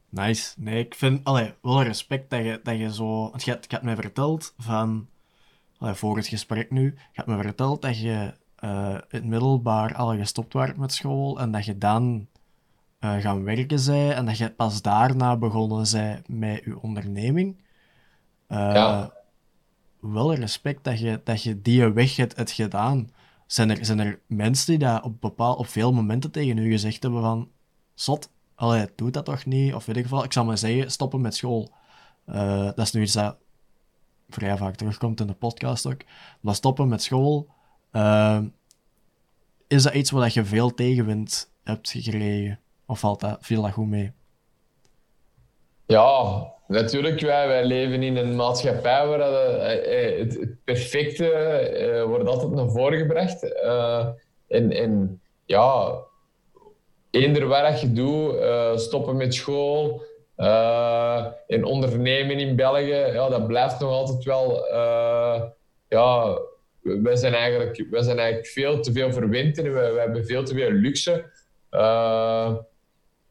[0.09, 0.55] Nice.
[0.57, 3.31] Nee, ik vind allee, wel respect dat je, dat je zo.
[3.31, 5.07] Want je, hebt- je mij verteld van.
[5.79, 6.85] Allee, voor het gesprek nu.
[6.85, 11.41] Je hebt me verteld dat je eh, in het middelbaar al gestopt werd met school.
[11.41, 12.27] En dat je dan
[13.05, 14.15] eh, gaan werken zij.
[14.15, 17.63] En dat je pas daarna begonnen zij met je onderneming.
[18.47, 19.13] Eh, Ja.
[20.01, 23.11] Wel respect dat je, dat je die weg hebt, hebt gedaan.
[23.47, 27.03] Zijn er, zijn er mensen die dat op, bepaal, op veel momenten tegen u gezegd
[27.03, 27.51] hebben van...
[27.95, 29.75] Zot, allee, doe dat toch niet?
[29.75, 30.25] Of weet ik veel.
[30.25, 31.73] Ik zal maar zeggen, stoppen met school.
[32.25, 33.37] Eh, dat is nu iets dat
[34.29, 36.01] vrij vaak terugkomt in de podcast ook.
[36.41, 37.49] Maar stoppen met school,
[39.67, 42.59] is dat iets waar dat je veel tegenwind hebt gekregen?
[42.87, 44.13] Of valt dat, viel dat goed mee?
[45.87, 47.21] Ja, natuurlijk.
[47.21, 52.71] Wij, leven in een maatschappij waar dat, eh, eh, het, perfecte eh, wordt altijd naar
[52.71, 53.53] voren gebracht.
[53.63, 54.07] Eh,
[54.49, 55.99] en, en ja,
[57.11, 60.03] eender wat dat je doet, stoppen met school
[60.37, 64.69] eh, en ondernemen in België, ja, dat blijft nog altijd wel.
[64.69, 65.43] eh,
[65.89, 66.39] ja,
[66.83, 70.55] wij zijn, eigenlijk, wij zijn eigenlijk veel te veel verwend en we, hebben veel te
[70.55, 71.25] veel luxe.
[71.71, 72.55] Eh,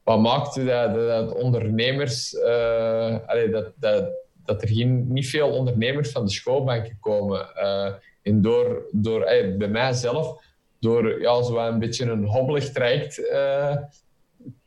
[0.03, 3.17] wat maakt dat, dat, ondernemers, eh,
[3.51, 4.09] dat, dat,
[4.45, 7.55] dat er geen, niet veel ondernemers van de schoolbanken komen.
[7.55, 10.43] Eh, en door, door eh, bij mijzelf,
[10.79, 13.15] door ja, zo een beetje een hobbelig traject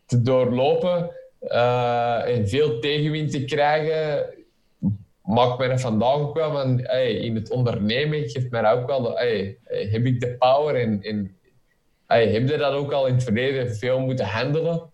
[0.07, 1.11] te doorlopen
[2.27, 4.27] en veel tegenwind te krijgen,
[5.22, 9.59] maakt mij vandaag ook wel van, hey, in het ondernemen geeft mij ook wel, hey,
[9.64, 11.37] heb ik de power en, en
[12.07, 14.90] hey, heb je dat ook al in het verleden veel moeten handelen?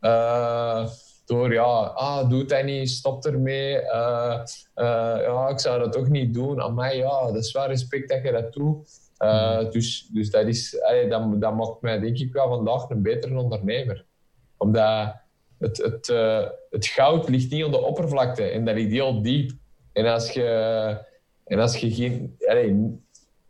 [0.00, 0.86] Eh,
[1.30, 3.78] door ja, ah, doe dat niet, stop ermee.
[3.78, 4.40] Eh,
[4.74, 6.60] eh, ja, ik zou dat toch niet doen.
[6.60, 8.88] Aan mij, ja, dat is wel respect dat je dat doet.
[9.16, 13.02] Eh, dus, dus dat, is, allee, dat, dat maakt mij denk ik wel vandaag een
[13.02, 14.04] betere ondernemer.
[14.56, 15.14] Omdat
[15.58, 16.06] het, het,
[16.70, 19.50] het goud ligt niet op de oppervlakte en dat ligt heel diep.
[19.92, 20.44] En als je,
[21.44, 23.00] en als je geen, allee,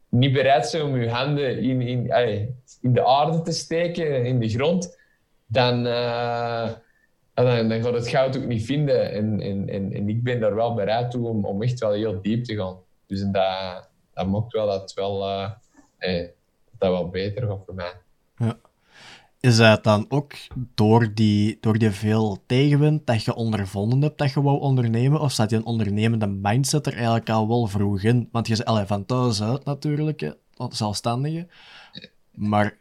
[0.08, 4.40] niet bereid bent om je handen in, in, allee, in de aarde te steken, in
[4.40, 4.98] de grond,
[5.50, 6.68] dan, eh,
[7.34, 9.12] dan, dan gaat het goud ook niet vinden.
[9.12, 12.44] En, en, en, ik ben daar wel bereid toe om, om echt wel heel diep
[12.44, 12.76] te gaan.
[13.06, 15.50] Dus dat, dat maakt wel dat wel, eh,
[15.98, 16.28] eh,
[16.78, 17.92] dat wel beter gaat voor mij.
[19.40, 20.32] Is dat dan ook
[20.74, 25.20] door die, door die veel tegenwind dat je ondervonden hebt dat je wou ondernemen?
[25.20, 28.28] Of staat je een ondernemende mindset er eigenlijk al wel vroeg in?
[28.32, 30.34] Want je is van thuis uit natuurlijk,
[30.68, 31.46] zelfstandige.
[32.34, 32.78] Maar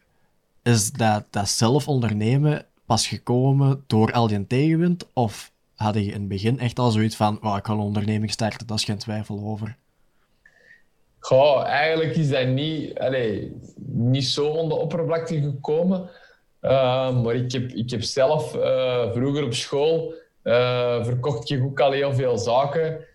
[0.70, 5.08] is dat, dat zelf ondernemen pas gekomen door al die tegenwind?
[5.14, 8.68] Of had je in het begin echt al zoiets van, ik ga een onderneming starten,
[8.68, 9.76] daar is geen twijfel over?
[11.20, 13.56] Goh, eigenlijk is dat niet, allee,
[13.86, 16.10] niet zo onder de oppervlakte gekomen.
[16.62, 21.80] Uh, maar ik heb, ik heb zelf uh, vroeger op school uh, verkocht ik ook
[21.80, 23.08] al heel veel zaken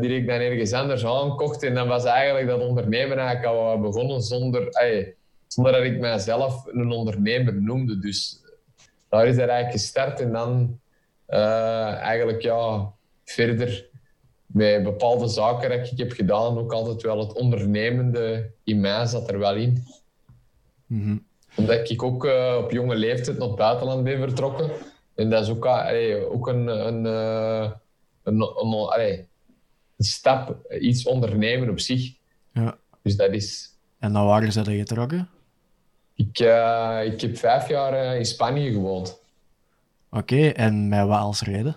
[0.00, 1.62] die ik dan ergens anders aankocht.
[1.62, 4.68] En dan was eigenlijk dat ondernemen eigenlijk al begonnen zonder,
[5.56, 7.98] zonder dat ik mijzelf een ondernemer noemde.
[7.98, 8.40] Dus
[9.08, 10.20] daar is dat eigenlijk gestart.
[10.20, 10.80] En dan
[11.26, 12.92] eigenlijk ja,
[13.24, 13.88] verder
[14.46, 19.30] met bepaalde zaken dat ik heb gedaan, ook altijd wel het ondernemende in mij zat
[19.30, 19.84] er wel in.
[20.86, 21.16] Mhm.
[21.56, 24.70] Omdat ik ook uh, op jonge leeftijd naar het buitenland ben vertrokken.
[25.14, 27.70] En dat is ook, allee, ook een, een, uh,
[28.22, 29.18] een, een, allee,
[29.96, 32.12] een, stap, iets ondernemen op zich.
[32.52, 32.78] Ja.
[33.02, 33.70] Dus dat is...
[33.98, 35.28] En naar waar is dat getrokken?
[36.16, 39.20] Ik, uh, ik heb vijf jaar in Spanje gewoond.
[40.10, 41.76] Oké, okay, en met wat als reden?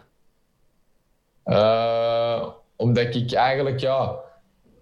[2.75, 4.15] omdat ik eigenlijk, ja,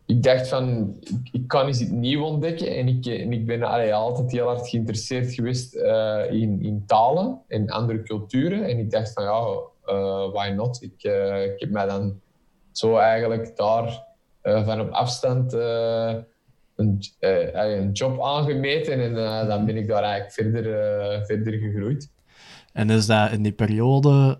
[0.05, 2.75] ik dacht van, ik, ik kan eens iets nieuw ontdekken.
[2.75, 5.75] En ik, en ik ben allee, altijd heel hard geïnteresseerd geweest
[6.29, 8.63] in, in talen en andere culturen.
[8.63, 9.59] En ik dacht van, ja,
[10.31, 10.81] why not?
[10.81, 11.03] Ik,
[11.53, 12.21] ik heb mij dan
[12.71, 14.03] zo eigenlijk daar
[14.43, 15.53] van op afstand
[16.77, 19.01] een, een job aangemeten.
[19.01, 19.13] En
[19.47, 22.09] dan ben ik daar eigenlijk verder, verder gegroeid.
[22.73, 24.39] En is dat in die periode,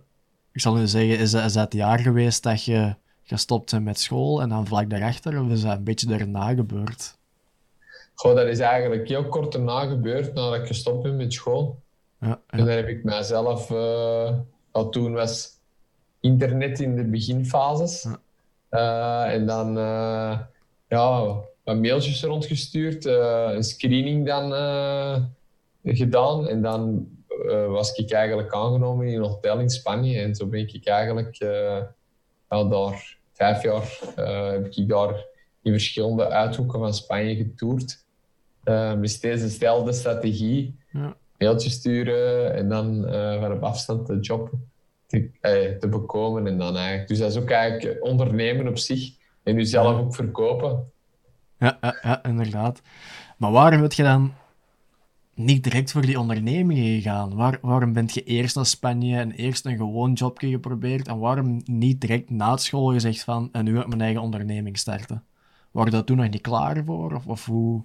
[0.52, 3.84] ik zal nu zeggen, is dat, is dat het jaar geweest dat je gestopt zijn
[3.84, 7.18] met school en dan vlak daarachter, of is dat een beetje daarna gebeurd?
[8.14, 11.80] Goh, dat is eigenlijk heel kort daarna gebeurd, nadat ik gestopt ben met school.
[12.20, 12.40] Ja, ja.
[12.48, 14.32] En dan heb ik mijzelf, uh,
[14.72, 15.50] al toen was
[16.20, 18.04] internet in de beginfases.
[18.04, 18.20] Ja.
[18.70, 20.40] Uh, en dan uh,
[20.88, 21.36] ja,
[21.68, 24.52] wat mailtjes rondgestuurd, een screening dan
[25.84, 26.48] gedaan.
[26.48, 27.08] En dan
[27.68, 30.20] was ik eigenlijk aangenomen in een hotel in Spanje.
[30.20, 31.38] En zo ben ik eigenlijk
[32.48, 34.00] wel daar vijf jaar
[34.52, 35.26] heb ik daar
[35.62, 38.06] in verschillende uithoeken van Spanje getoerd.
[38.98, 40.76] Met steeds dezelfde strategie.
[40.92, 41.16] Ja.
[41.38, 43.06] Mailtjes sturen en dan
[43.40, 44.52] van op afstand de job
[45.06, 45.30] te,
[45.80, 46.48] te, bekomen.
[46.48, 47.08] En dan eigenlijk.
[47.08, 49.16] Dus dat is ook eigenlijk ondernemen op zich.
[49.44, 50.96] En jezelf ook verkopen.
[51.60, 52.82] Ja, ja, inderdaad.
[53.38, 54.34] Maar waarom wil je dan
[55.34, 57.36] niet direct voor die onderneming gegaan?
[57.36, 61.08] Waar, waarom bent je eerst naar Spanje en eerst een gewoon jobje geprobeerd?
[61.08, 64.78] En waarom niet direct na school gezegd van, en nu wil ik mijn eigen onderneming
[64.78, 65.24] starten?
[65.72, 67.14] Waren dat toen nog niet klaar voor?
[67.14, 67.84] Of, of hoe,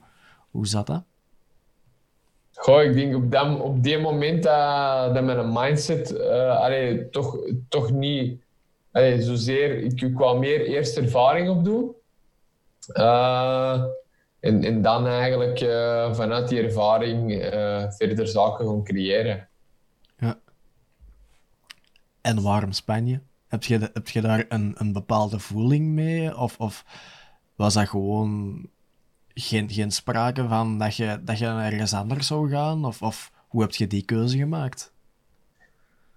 [0.50, 1.02] hoe zat dat?
[2.54, 7.90] Goh, ik denk op, dat, op die moment dat, dat mijn mindset uh, toch, toch
[7.90, 8.42] niet
[8.92, 9.78] allee, zozeer...
[9.78, 11.94] Ik, ik wou meer eerst ervaring opdoen.
[12.88, 13.84] Uh,
[14.40, 19.48] en, en dan eigenlijk uh, vanuit die ervaring uh, verder zaken gaan creëren.
[20.18, 20.38] Ja.
[22.20, 23.20] En waarom Spanje?
[23.48, 26.36] Heb je, heb je daar een, een bepaalde voeling mee?
[26.36, 26.84] Of, of
[27.56, 28.66] was dat gewoon
[29.34, 32.84] geen, geen sprake van dat je, dat je ergens anders zou gaan?
[32.84, 34.92] Of, of hoe heb je die keuze gemaakt?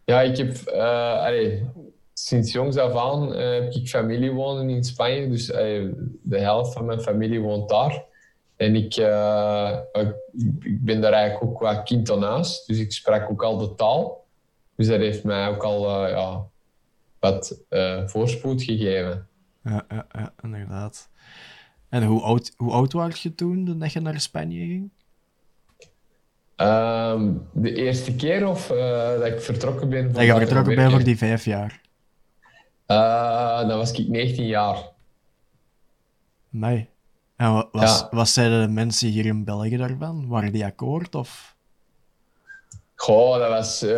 [0.06, 0.58] Ja, ik heb...
[0.68, 1.70] Uh, allee,
[2.26, 5.30] sinds jongs af aan heb ik familie wonen in Spanje.
[5.30, 5.46] Dus
[6.22, 8.04] de helft van mijn familie woont daar.
[8.56, 9.78] En ik, uh,
[10.60, 13.76] ik ben daar eigenlijk ook qua kind aan huis, dus ik sprak ook al de
[13.76, 14.26] taal.
[14.76, 16.48] Dus dat heeft mij ook al ja,
[17.20, 17.64] wat
[18.06, 19.28] voorspoed gegeven.
[19.64, 21.10] Ja, ja, ja, inderdaad.
[21.90, 24.90] En hoe oud, hoe oud was je toen dat je naar Spanje ging?
[26.58, 28.68] Um, de eerste keer of
[29.18, 30.12] dat ik vertrokken ben?
[30.12, 31.84] Dat je vertrokken bent voor die vijf jaar?
[33.68, 34.78] Dan was ik 19 jaar.
[36.50, 36.90] Nee.
[37.36, 40.28] En wat, was, wat zeiden de mensen hier in België daarvan?
[40.28, 41.16] Waren die akkoord?
[41.16, 41.56] Of?
[42.96, 43.90] Goh, dat was, uh,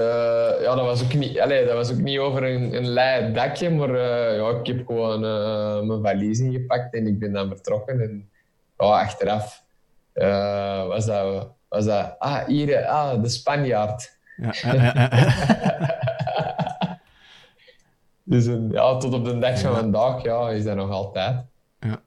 [0.62, 3.70] ja, dat was ook niet, allez, dat was ook niet over een, een lei dakje,
[3.70, 8.02] maar uh, ja, ik heb gewoon uh, mijn valies ingepakt en ik ben dan vertrokken.
[8.02, 8.30] En
[8.78, 9.64] ja, achteraf
[10.88, 14.18] was, dat, was dat, ah, hier, ah, de Spanjaard.
[14.38, 14.54] Ja,
[18.28, 21.46] dus ja, tot op de dag van vandaag ja, is dat nog altijd.
[21.80, 22.02] Ja,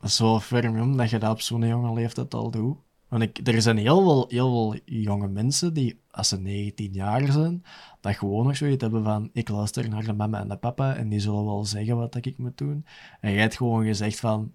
[0.00, 2.76] dat is wel ferm dat je dat op zo'n jonge leeftijd al doet.
[3.08, 7.32] Want ik, er zijn heel veel, heel veel jonge mensen die, als ze 19 jaar
[7.32, 7.64] zijn,
[8.00, 11.08] dat gewoon nog zoiets hebben van ik luister naar de mama en de papa en
[11.08, 12.86] die zullen wel zeggen wat ik moet doen.
[13.20, 14.52] En jij hebt gewoon gezegd van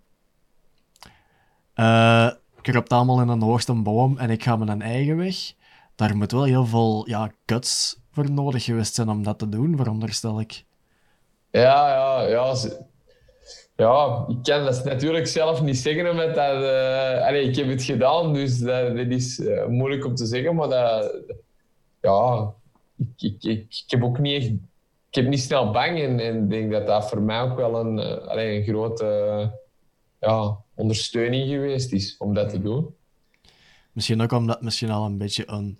[1.75, 2.29] uh,
[2.59, 5.53] ik heb het allemaal in een hoogste boom en ik ga mijn eigen weg.
[5.95, 9.77] Daar moet wel heel veel ja, guts voor nodig geweest zijn om dat te doen,
[9.77, 10.65] veronderstel ik.
[11.61, 12.55] Ja, ja, ja.
[13.75, 16.63] Ja, ik kan dat natuurlijk zelf niet zeggen, omdat dat...
[16.63, 21.15] Uh, ik heb het gedaan, dus dat, is uh, moeilijk om te zeggen, maar dat...
[22.01, 22.53] Ja,
[22.97, 24.43] ik, ik, ik, ik, heb ook niet.
[25.09, 27.97] Ik heb niet snel bang en ik denk dat dat voor mij ook wel een,
[27.97, 29.51] uh, een grote
[30.19, 32.95] ja, ondersteuning geweest is om dat te doen.
[33.91, 35.77] Misschien ook omdat het misschien al een beetje een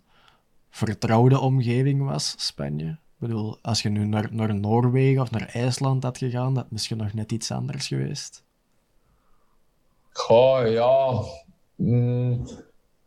[0.69, 2.97] vertrouwde omgeving was, Spanje.
[3.23, 7.13] Bedoel, als je nu naar, naar Noorwegen of naar IJsland had gegaan, dat misschien nog
[7.13, 8.43] net iets anders geweest.
[10.09, 11.21] Goh, ja.
[11.75, 12.47] Mm,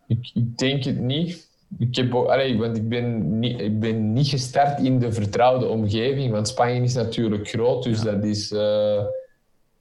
[0.06, 1.48] ik, ik denk het niet.
[1.78, 6.32] Ik, heb, allee, want ik, ben niet, ik ben niet gestart in de vertrouwde omgeving,
[6.32, 8.52] want Spanje is natuurlijk groot, dus dat is...
[8.52, 9.04] Uh,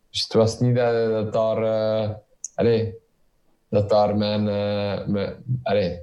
[0.10, 1.62] dus het was niet dat, dat daar...
[1.62, 2.16] Uh,
[2.56, 2.94] allee,
[3.70, 6.00] dat daar mijn, uh, mijn, allee,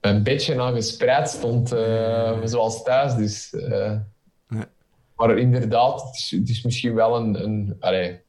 [0.00, 3.14] mijn bedje aan gespreid stond, uh, zoals thuis.
[3.14, 3.96] Dus, uh,
[4.48, 4.64] nee.
[5.16, 8.20] Maar inderdaad, het is, het is, misschien wel een, een, allee,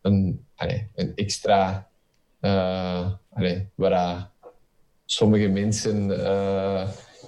[0.00, 1.88] een, allee, een extra...
[3.30, 4.30] Allee, waar
[5.04, 6.06] sommige mensen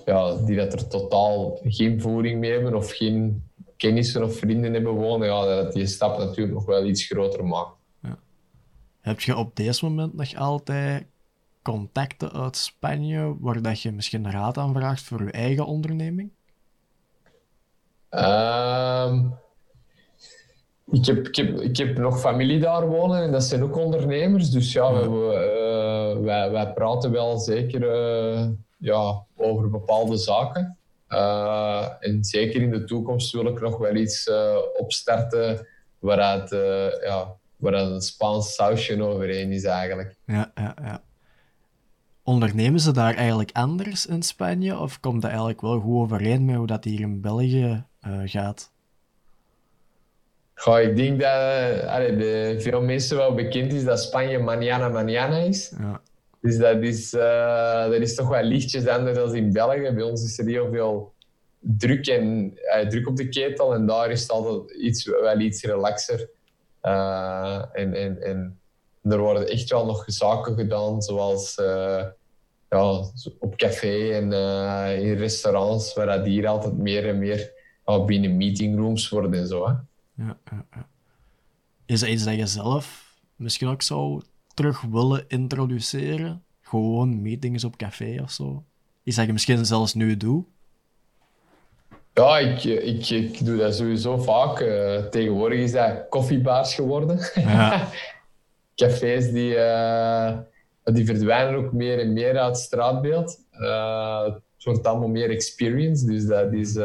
[0.07, 3.45] ja, die dat er totaal geen voering mee hebben of geen
[3.77, 7.77] kennissen of vrienden hebben wonen, ja, dat die stap natuurlijk nog wel iets groter maakt.
[9.01, 11.07] Heb je op deze moment nog altijd
[11.67, 16.31] contacten uit Spanje waar dat je misschien raad aan vraagt voor je eigen onderneming?
[18.11, 19.35] Um,
[20.91, 24.51] ik, heb, ik, heb, ik heb nog familie daar wonen en dat zijn ook ondernemers.
[24.51, 25.11] Dus ja, ja.
[25.11, 28.49] We, uh, wij, wij praten wel zeker uh,
[28.79, 30.79] ja, over bepaalde zaken.
[31.09, 34.31] Uh, en zeker in de toekomst wil ik nog wel iets
[34.79, 35.67] opstarten
[35.99, 36.51] waaruit
[37.03, 40.17] ja, waar een Spaans sausje overheen is eigenlijk.
[40.27, 41.05] Ja, ja, ja.
[42.27, 44.79] Ondernemen ze daar eigenlijk anders in Spanje?
[44.79, 48.73] Of komt dat eigenlijk wel goed overeen met hoe dat hier in België uh, gaat?
[50.55, 55.49] Goh, ik denk dat allee, de, veel mensen wel bekend is dat Spanje mañana mañana
[55.49, 55.73] is.
[55.79, 56.01] Ja.
[56.41, 59.91] Dus dat is, uh, dat is toch wel lichtjes anders dan in België.
[59.93, 61.13] Bij ons is er heel veel
[61.59, 65.63] druk, en, uh, druk op de ketel en daar is het altijd iets, wel iets
[65.63, 66.29] relaxer.
[66.81, 68.59] En, en, en
[69.11, 72.05] er worden echt wel nog zaken gedaan, zoals uh,
[72.71, 73.05] ja,
[73.39, 77.53] op café en uh, in restaurants, waar dat hier altijd meer en meer
[77.87, 79.67] uh, binnen meetingrooms worden en zo.
[79.67, 79.73] Hè.
[80.25, 80.89] Ja, ja, ja.
[81.87, 84.23] Is dat iets dat je zelf misschien ook zou
[84.55, 86.43] terug willen introduceren?
[86.61, 88.65] Gewoon meetings op café of zo?
[89.03, 90.47] Is dat je misschien zelfs nu doet?
[92.15, 94.61] Ja, ik, ik, ik doe dat sowieso vaak.
[94.61, 97.19] Uh, tegenwoordig is dat koffiebaars geworden.
[97.35, 97.89] Ja.
[98.77, 100.39] Cafés die, uh,
[100.85, 103.45] die verdwijnen ook meer en meer uit het straatbeeld.
[103.53, 106.07] Uh, het wordt allemaal meer experience.
[106.07, 106.77] Dus dat is,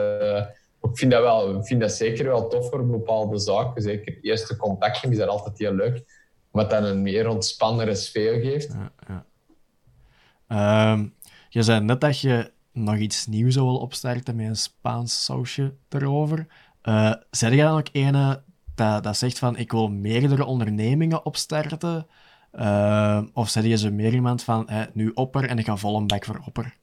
[0.82, 3.82] ik vind dat, wel, vind dat zeker wel tof voor bepaalde zaken.
[3.82, 6.04] Zeker eerste contacten is dat altijd heel leuk.
[6.52, 8.74] Wat dan een meer ontspannere sfeer geeft.
[8.74, 10.92] Ja, ja.
[10.92, 11.14] Um,
[11.50, 16.48] je zei net dat je nog iets nieuws wil opstarten met een Spaans sausje erover.
[16.84, 18.42] Uh, zeg jij dan ook ene
[18.76, 22.07] dat, dat zegt van ik wil meerdere ondernemingen opstarten?
[22.53, 26.24] Uh, of zeg je zo meer iemand van nu opper en ik ga vol een
[26.24, 26.76] voor opper?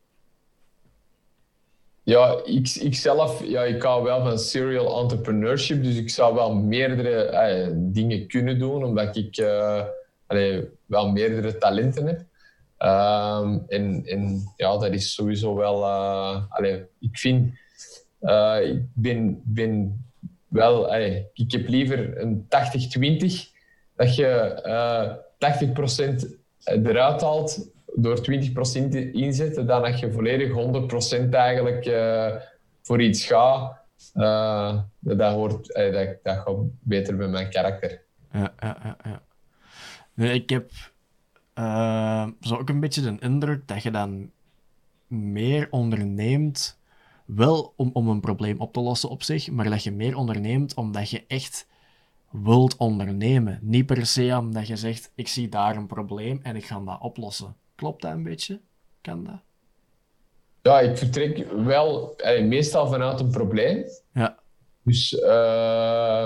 [2.03, 6.55] Ja, ik, ik zelf, ja, ik hou wel van serial entrepreneurship, dus ik zou wel
[6.55, 9.39] meerdere eh, dingen kunnen doen, omdat ik
[10.26, 12.18] allee, wel meerdere talenten heb.
[12.80, 15.82] Um, en, en ja, dat is sowieso wel.
[15.82, 17.53] Uh, ik vind.
[18.62, 20.05] Ik ben, ben
[20.49, 20.95] wel.
[21.33, 22.49] Ik heb liever een 80-20.
[23.97, 25.15] Dat je uh,
[26.75, 30.51] 80% eruit haalt door 20% inzetten, dan dat je volledig
[31.27, 32.35] 100% eigenlijk uh,
[32.83, 33.77] voor iets gaat.
[34.15, 38.03] Uh, dat, hoort, dat, dat gaat beter bij mijn karakter.
[38.33, 39.23] Ja, ja, ja.
[40.15, 40.31] ja.
[40.31, 40.71] Ik heb
[42.41, 44.31] zo ook een beetje de indruk dat je dan
[45.07, 46.78] meer onderneemt,
[47.37, 50.74] wel om, om een probleem op te lossen op zich, maar dat je meer onderneemt
[50.74, 51.66] omdat je echt
[52.31, 53.59] wilt ondernemen.
[53.62, 57.01] Niet per se omdat je zegt, ik zie daar een probleem en ik ga dat
[57.01, 57.57] oplossen.
[57.74, 58.61] Klopt dat een beetje?
[59.01, 59.41] Kan dat?
[60.62, 63.85] Ja, ik vertrek wel meestal vanuit een probleem.
[64.12, 64.39] Ja.
[64.83, 66.24] Dus, uh,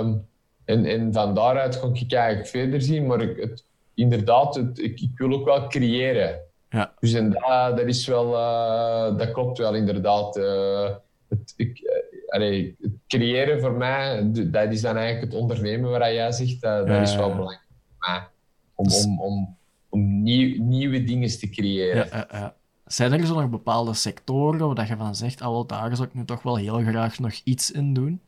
[0.64, 5.10] en, en van daaruit ga ik eigenlijk verder zien, maar het, inderdaad, het, ik, ik,
[5.14, 6.40] wil ook wel creëren.
[6.72, 6.92] Ja.
[7.00, 10.36] Dus en dat, dat is wel, uh, dat klopt wel inderdaad.
[10.36, 10.90] Uh,
[11.28, 11.80] het, ik,
[12.26, 12.74] het
[13.06, 17.16] creëren voor mij, dat is dan eigenlijk het ondernemen waar jij zegt, dat, dat is
[17.16, 18.28] wel belangrijk voor mij.
[18.74, 19.56] Om, dus- om, om,
[19.88, 22.08] om nieuw, nieuwe dingen te creëren.
[22.10, 22.54] Ja,
[22.86, 26.24] Zijn er zo nog bepaalde sectoren waar je van zegt, al daar zou ik nu
[26.24, 28.20] toch wel heel graag nog iets in doen?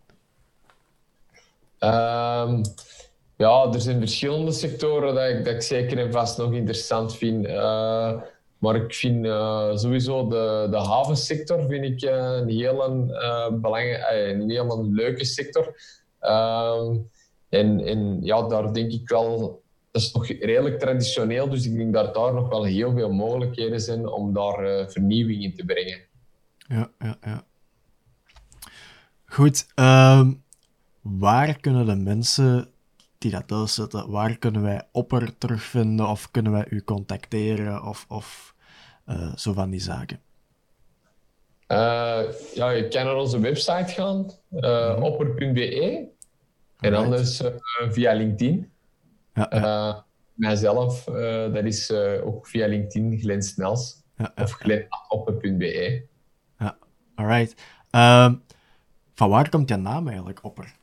[1.79, 2.63] Um,
[3.37, 7.47] ja, er zijn verschillende sectoren dat ik, dat ik zeker en vast nog interessant vind.
[7.47, 8.13] Uh,
[8.59, 14.15] maar ik vind uh, sowieso de, de havensector vind ik, uh, een hele uh, belangrijke,
[14.15, 15.75] een hele leuke sector.
[16.21, 16.97] Ehm,
[17.49, 21.93] en, en ja, daar denk ik wel dat is nog redelijk traditioneel, dus ik denk
[21.93, 25.99] dat daar nog wel heel veel mogelijkheden zijn om daar vernieuwing in te brengen.
[26.69, 27.45] Ja, ja, ja.
[29.25, 30.33] Goed, ehm,
[31.01, 32.74] waar kunnen de mensen
[33.25, 38.05] die dat thuis zitten, waar kunnen wij Opper terugvinden of kunnen wij u contacteren of,
[38.09, 38.55] of
[39.07, 40.21] uh, zo van die zaken?
[41.69, 42.23] Uh,
[42.55, 46.07] ja, je kan naar onze website gaan, uh, opper.be.
[46.79, 47.43] En anders
[47.89, 48.73] via LinkedIn.
[49.35, 50.05] Ja,
[50.35, 51.05] mijzelf,
[51.53, 51.91] dat is
[52.23, 54.03] ook via LinkedIn Glen Snels.
[54.17, 56.07] Ja, of glen.opper.be.
[56.59, 56.77] Ja,
[57.15, 57.63] alright.
[57.91, 58.43] Um,
[59.15, 60.75] van waar komt je naam eigenlijk, Opper?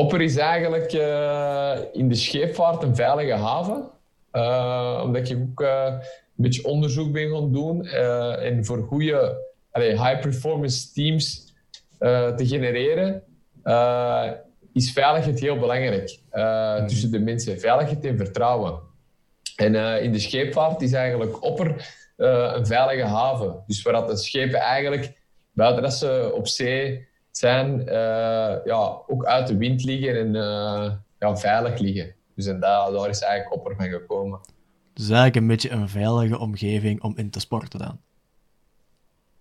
[0.00, 3.90] Opper is eigenlijk uh, in de scheepvaart een veilige haven.
[4.32, 6.02] Uh, omdat ik ook uh, een
[6.34, 7.86] beetje onderzoek ben gaan doen.
[7.86, 9.36] en voor goede
[9.72, 11.54] high-performance teams
[12.36, 13.22] te genereren,
[14.72, 16.18] is veiligheid heel belangrijk.
[16.32, 16.86] Mhm.
[16.86, 17.60] Tussen de mensen.
[17.60, 18.80] Veiligheid en vertrouwen.
[19.56, 23.62] En in de scheepvaart is eigenlijk Opper een veilige haven.
[23.66, 25.12] Dus waar dat de schepen eigenlijk,
[25.52, 30.92] buiten dat ze op zee zijn, uh, ja, ook uit de wind liggen en uh,
[31.18, 32.14] ja, veilig liggen.
[32.34, 34.40] Dus en daar, daar is eigenlijk opper van gekomen.
[34.92, 38.00] Dus eigenlijk een beetje een veilige omgeving om in te sporten dan.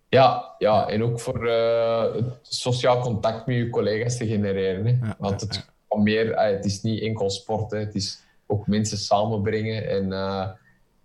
[0.09, 4.85] Ja, ja, en ook voor uh, het sociaal contact met je collega's te genereren.
[4.85, 5.13] Hè.
[5.17, 7.77] Want het, meer, het is niet enkel sport, hè.
[7.77, 10.07] het is ook mensen samenbrengen en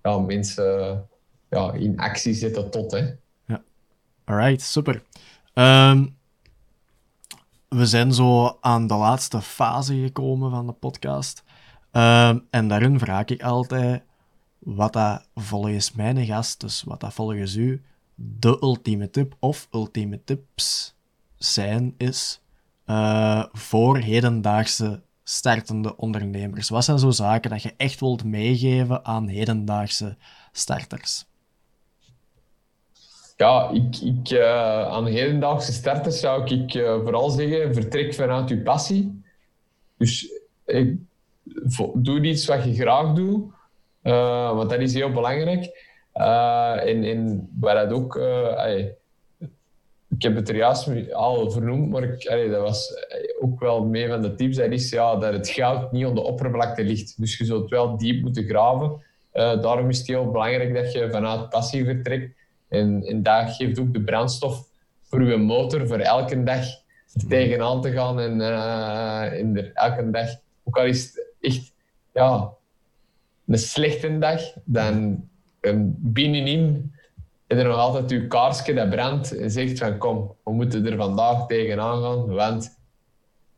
[0.03, 1.09] ja, mensen
[1.51, 2.93] ja, in actie zetten tot.
[2.93, 3.15] Hè.
[3.47, 3.63] Ja,
[4.25, 5.03] alright, super.
[5.55, 6.17] Um,
[7.75, 11.43] we zijn zo aan de laatste fase gekomen van de podcast.
[11.91, 14.03] Ehm, en daarin vraag ik altijd
[14.59, 17.83] wat dat volgens mijn gast, dus wat dat volgens u
[18.15, 20.97] de ultieme tip of ultieme tips
[21.37, 22.41] zijn, is
[22.87, 26.69] uh, voor hedendaagse startende ondernemers.
[26.69, 30.17] Wat zijn zo zaken dat je echt wilt meegeven aan hedendaagse
[30.53, 31.25] starters?
[33.37, 38.63] Ja, ik, ik, uh, aan hedendaagse starters zou ik uh, vooral zeggen, vertrek vanuit je
[38.63, 39.23] passie.
[39.97, 40.97] Dus ik,
[41.95, 43.53] doe iets wat je graag doet,
[44.53, 45.93] want dat is heel belangrijk.
[46.13, 48.21] en, waar dat ook...
[50.09, 52.93] Ik heb het er juist al vernoemd, maar ik, dat was
[53.41, 54.57] ook wel mee van de tips.
[54.57, 57.21] Dat is ja, dat het goud niet op de oppervlakte ligt.
[57.21, 59.03] Dus je zult wel diep moeten graven.
[59.33, 62.35] daarom is het heel belangrijk dat je vanuit passie vertrekt.
[62.75, 64.69] En, en dat geeft ook de brandstof
[65.03, 66.65] voor je motor, voor elke dag
[67.13, 68.21] er tegenaan te gaan.
[68.21, 70.29] En, uh, elke dag,
[70.65, 71.73] ook al is het echt
[72.13, 72.53] ja,
[73.47, 75.29] een slechte dag, dan
[75.97, 76.93] binnenin
[77.47, 80.97] heb je nog altijd je kaarsje dat brandt en zegt van kom, we moeten er
[80.97, 82.79] vandaag tegenaan gaan, want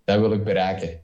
[0.04, 1.00] dat wil ik bereiken.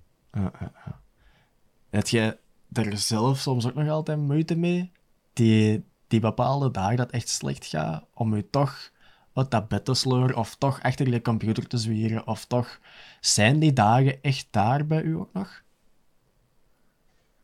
[1.91, 2.37] Heb je
[2.73, 4.93] er zelf soms ook nog altijd moeite mee?
[5.33, 8.91] Die, die bepaalde dagen dat echt slecht gaat, om je toch
[9.35, 12.79] uit dat bed te sleuren, of toch achter je computer te zwieren, of toch...
[13.21, 15.63] Zijn die dagen echt daar bij u ook nog?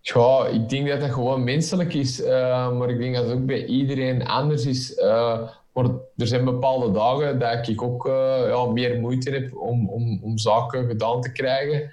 [0.01, 3.47] Ja, ik denk dat dat gewoon menselijk is, uh, maar ik denk dat het ook
[3.47, 4.99] bij iedereen anders is.
[4.99, 5.51] Uh,
[6.16, 10.39] er zijn bepaalde dagen dat ik ook uh, ja, meer moeite heb om, om, om
[10.39, 11.93] zaken gedaan te krijgen.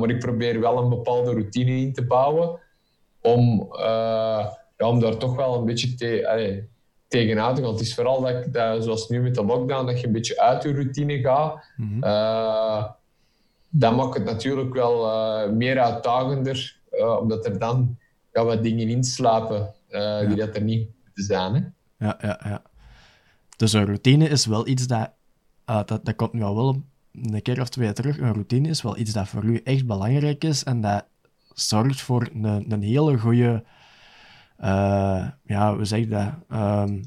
[0.00, 2.58] maar ik probeer wel een bepaalde routine in te bouwen
[3.20, 3.68] om
[4.76, 6.68] ja, om daar toch wel een beetje te, allee,
[7.08, 7.70] tegenaan te gaan.
[7.70, 10.62] Het is vooral dat, dat, zoals nu met de lockdown, dat je een beetje uit
[10.62, 11.64] je routine gaat.
[11.76, 12.02] Mm
[13.76, 17.98] dat maakt het natuurlijk wel uh, meer uitdagender, uh, omdat er dan
[18.32, 20.24] ja, wat dingen inslapen ja.
[20.24, 21.54] die dat er niet zijn.
[21.54, 21.60] Hè?
[22.06, 22.62] Ja, ja, ja.
[23.56, 25.10] Dus een routine is wel iets dat,
[25.64, 28.96] dat, dat komt nu al wel een keer of twee terug, een routine is wel
[28.96, 31.04] iets dat voor u echt belangrijk is en dat
[31.54, 33.64] zorgt voor een, een hele goede
[34.60, 36.32] uh, ja, we zeggen dat?
[36.52, 37.02] Um,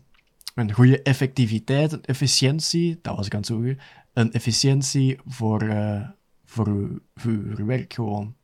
[0.56, 3.80] een goede effectiviteit, een efficiëntie, dat was ik aan het zoeken,
[4.14, 6.08] een efficiëntie voor, uh,
[6.45, 8.36] voor, uw, voor uw werk gewoon.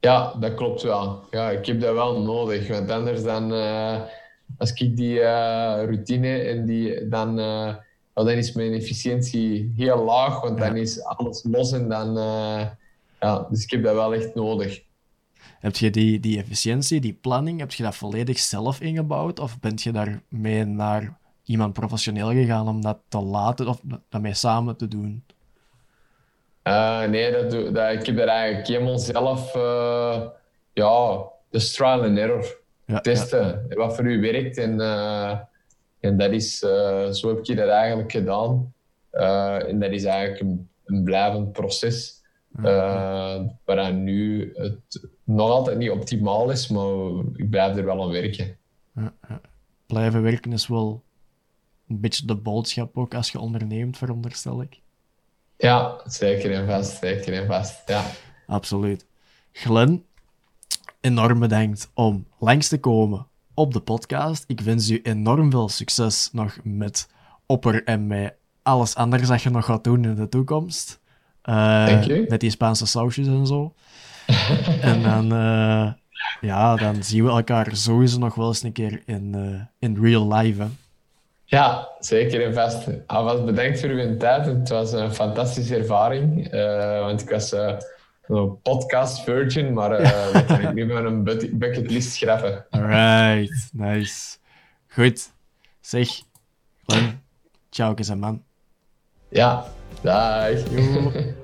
[0.00, 1.24] Ja, dat klopt wel.
[1.30, 4.00] Ja, ik heb dat wel nodig, want anders dan, uh,
[4.58, 7.36] als ik die routine en die, dan,
[8.14, 12.14] dan is mijn efficiëntie heel laag, want dan is alles los en dan,
[13.20, 14.82] ja, dus ik heb dat wel echt nodig.
[15.62, 19.38] Heb je die, die efficiëntie, die planning, heb je dat volledig zelf ingebouwd?
[19.38, 24.76] Of ben je daarmee naar iemand professioneel gegaan om dat te laten of daarmee samen
[24.76, 25.24] te doen?
[26.64, 30.22] Uh, nee, dat, dat, ik heb dat eigenlijk helemaal zelf, uh,
[30.72, 32.60] ja, de trial and error.
[32.84, 34.58] Ja, testen wat voor u werkt.
[34.58, 35.38] En, uh,
[36.00, 36.58] en dat is,
[37.10, 38.72] zo heb ik dat eigenlijk gedaan.
[39.68, 42.20] en dat is eigenlijk een, een blijvend proces.
[42.60, 48.10] Uh, waar nu het nog altijd niet optimaal is, maar ik blijf er wel aan
[48.10, 48.56] werken.
[48.94, 49.40] Ja, ja.
[49.86, 51.02] Blijven werken is wel
[51.88, 54.80] een beetje de boodschap ook als je onderneemt, veronderstel ik.
[55.56, 58.04] Ja, zeker en vast, zeker en vast, ja.
[58.46, 59.06] Absoluut.
[59.52, 60.04] Glen,
[61.00, 64.44] enorm bedankt om langs te komen op de podcast.
[64.46, 67.08] Ik wens u enorm veel succes nog met
[67.46, 71.00] Opper en met alles anders dat je nog gaat doen in de toekomst.
[71.44, 73.74] Uh, met die Spaanse sausjes en zo.
[74.90, 75.92] en dan, uh,
[76.40, 80.34] ja, dan zien we elkaar sowieso nog wel eens een keer in, uh, in real
[80.34, 80.62] life.
[80.62, 80.68] Hè.
[81.44, 82.88] Ja, zeker en vast.
[83.06, 84.46] Alvast bedankt voor uw tijd.
[84.46, 86.50] Het was een fantastische ervaring.
[87.00, 87.52] want ik was
[88.26, 89.88] een podcast virgin, maar
[90.32, 91.24] dat kan ik nu met een
[91.58, 92.66] bucketlist schrappen.
[92.70, 94.36] Alright, nice.
[94.88, 95.30] Goed.
[95.80, 96.22] Zeg,
[96.86, 97.22] Glenn,
[97.70, 98.42] ciao, man.
[99.28, 99.64] Ja,
[100.02, 100.62] dag.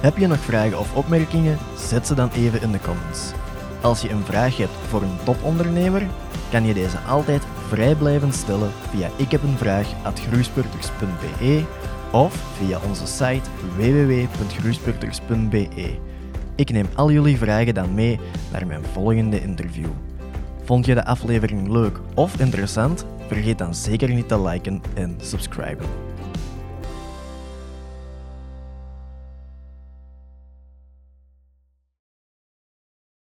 [0.00, 1.58] Heb je nog vragen of opmerkingen?
[1.76, 3.32] Zet ze dan even in de comments.
[3.80, 6.02] Als je een vraag hebt voor een topondernemer,
[6.50, 11.64] kan je deze altijd vrij blijven stellen via ikhebenvraag.groeispurters.be
[12.12, 15.98] of via onze site www.groeispurters.be.
[16.54, 18.20] Ik neem al jullie vragen dan mee
[18.52, 19.90] naar mijn volgende interview.
[20.64, 23.06] Vond je de aflevering leuk of interessant?
[23.26, 26.09] Vergeet dan zeker niet te liken en subscriben.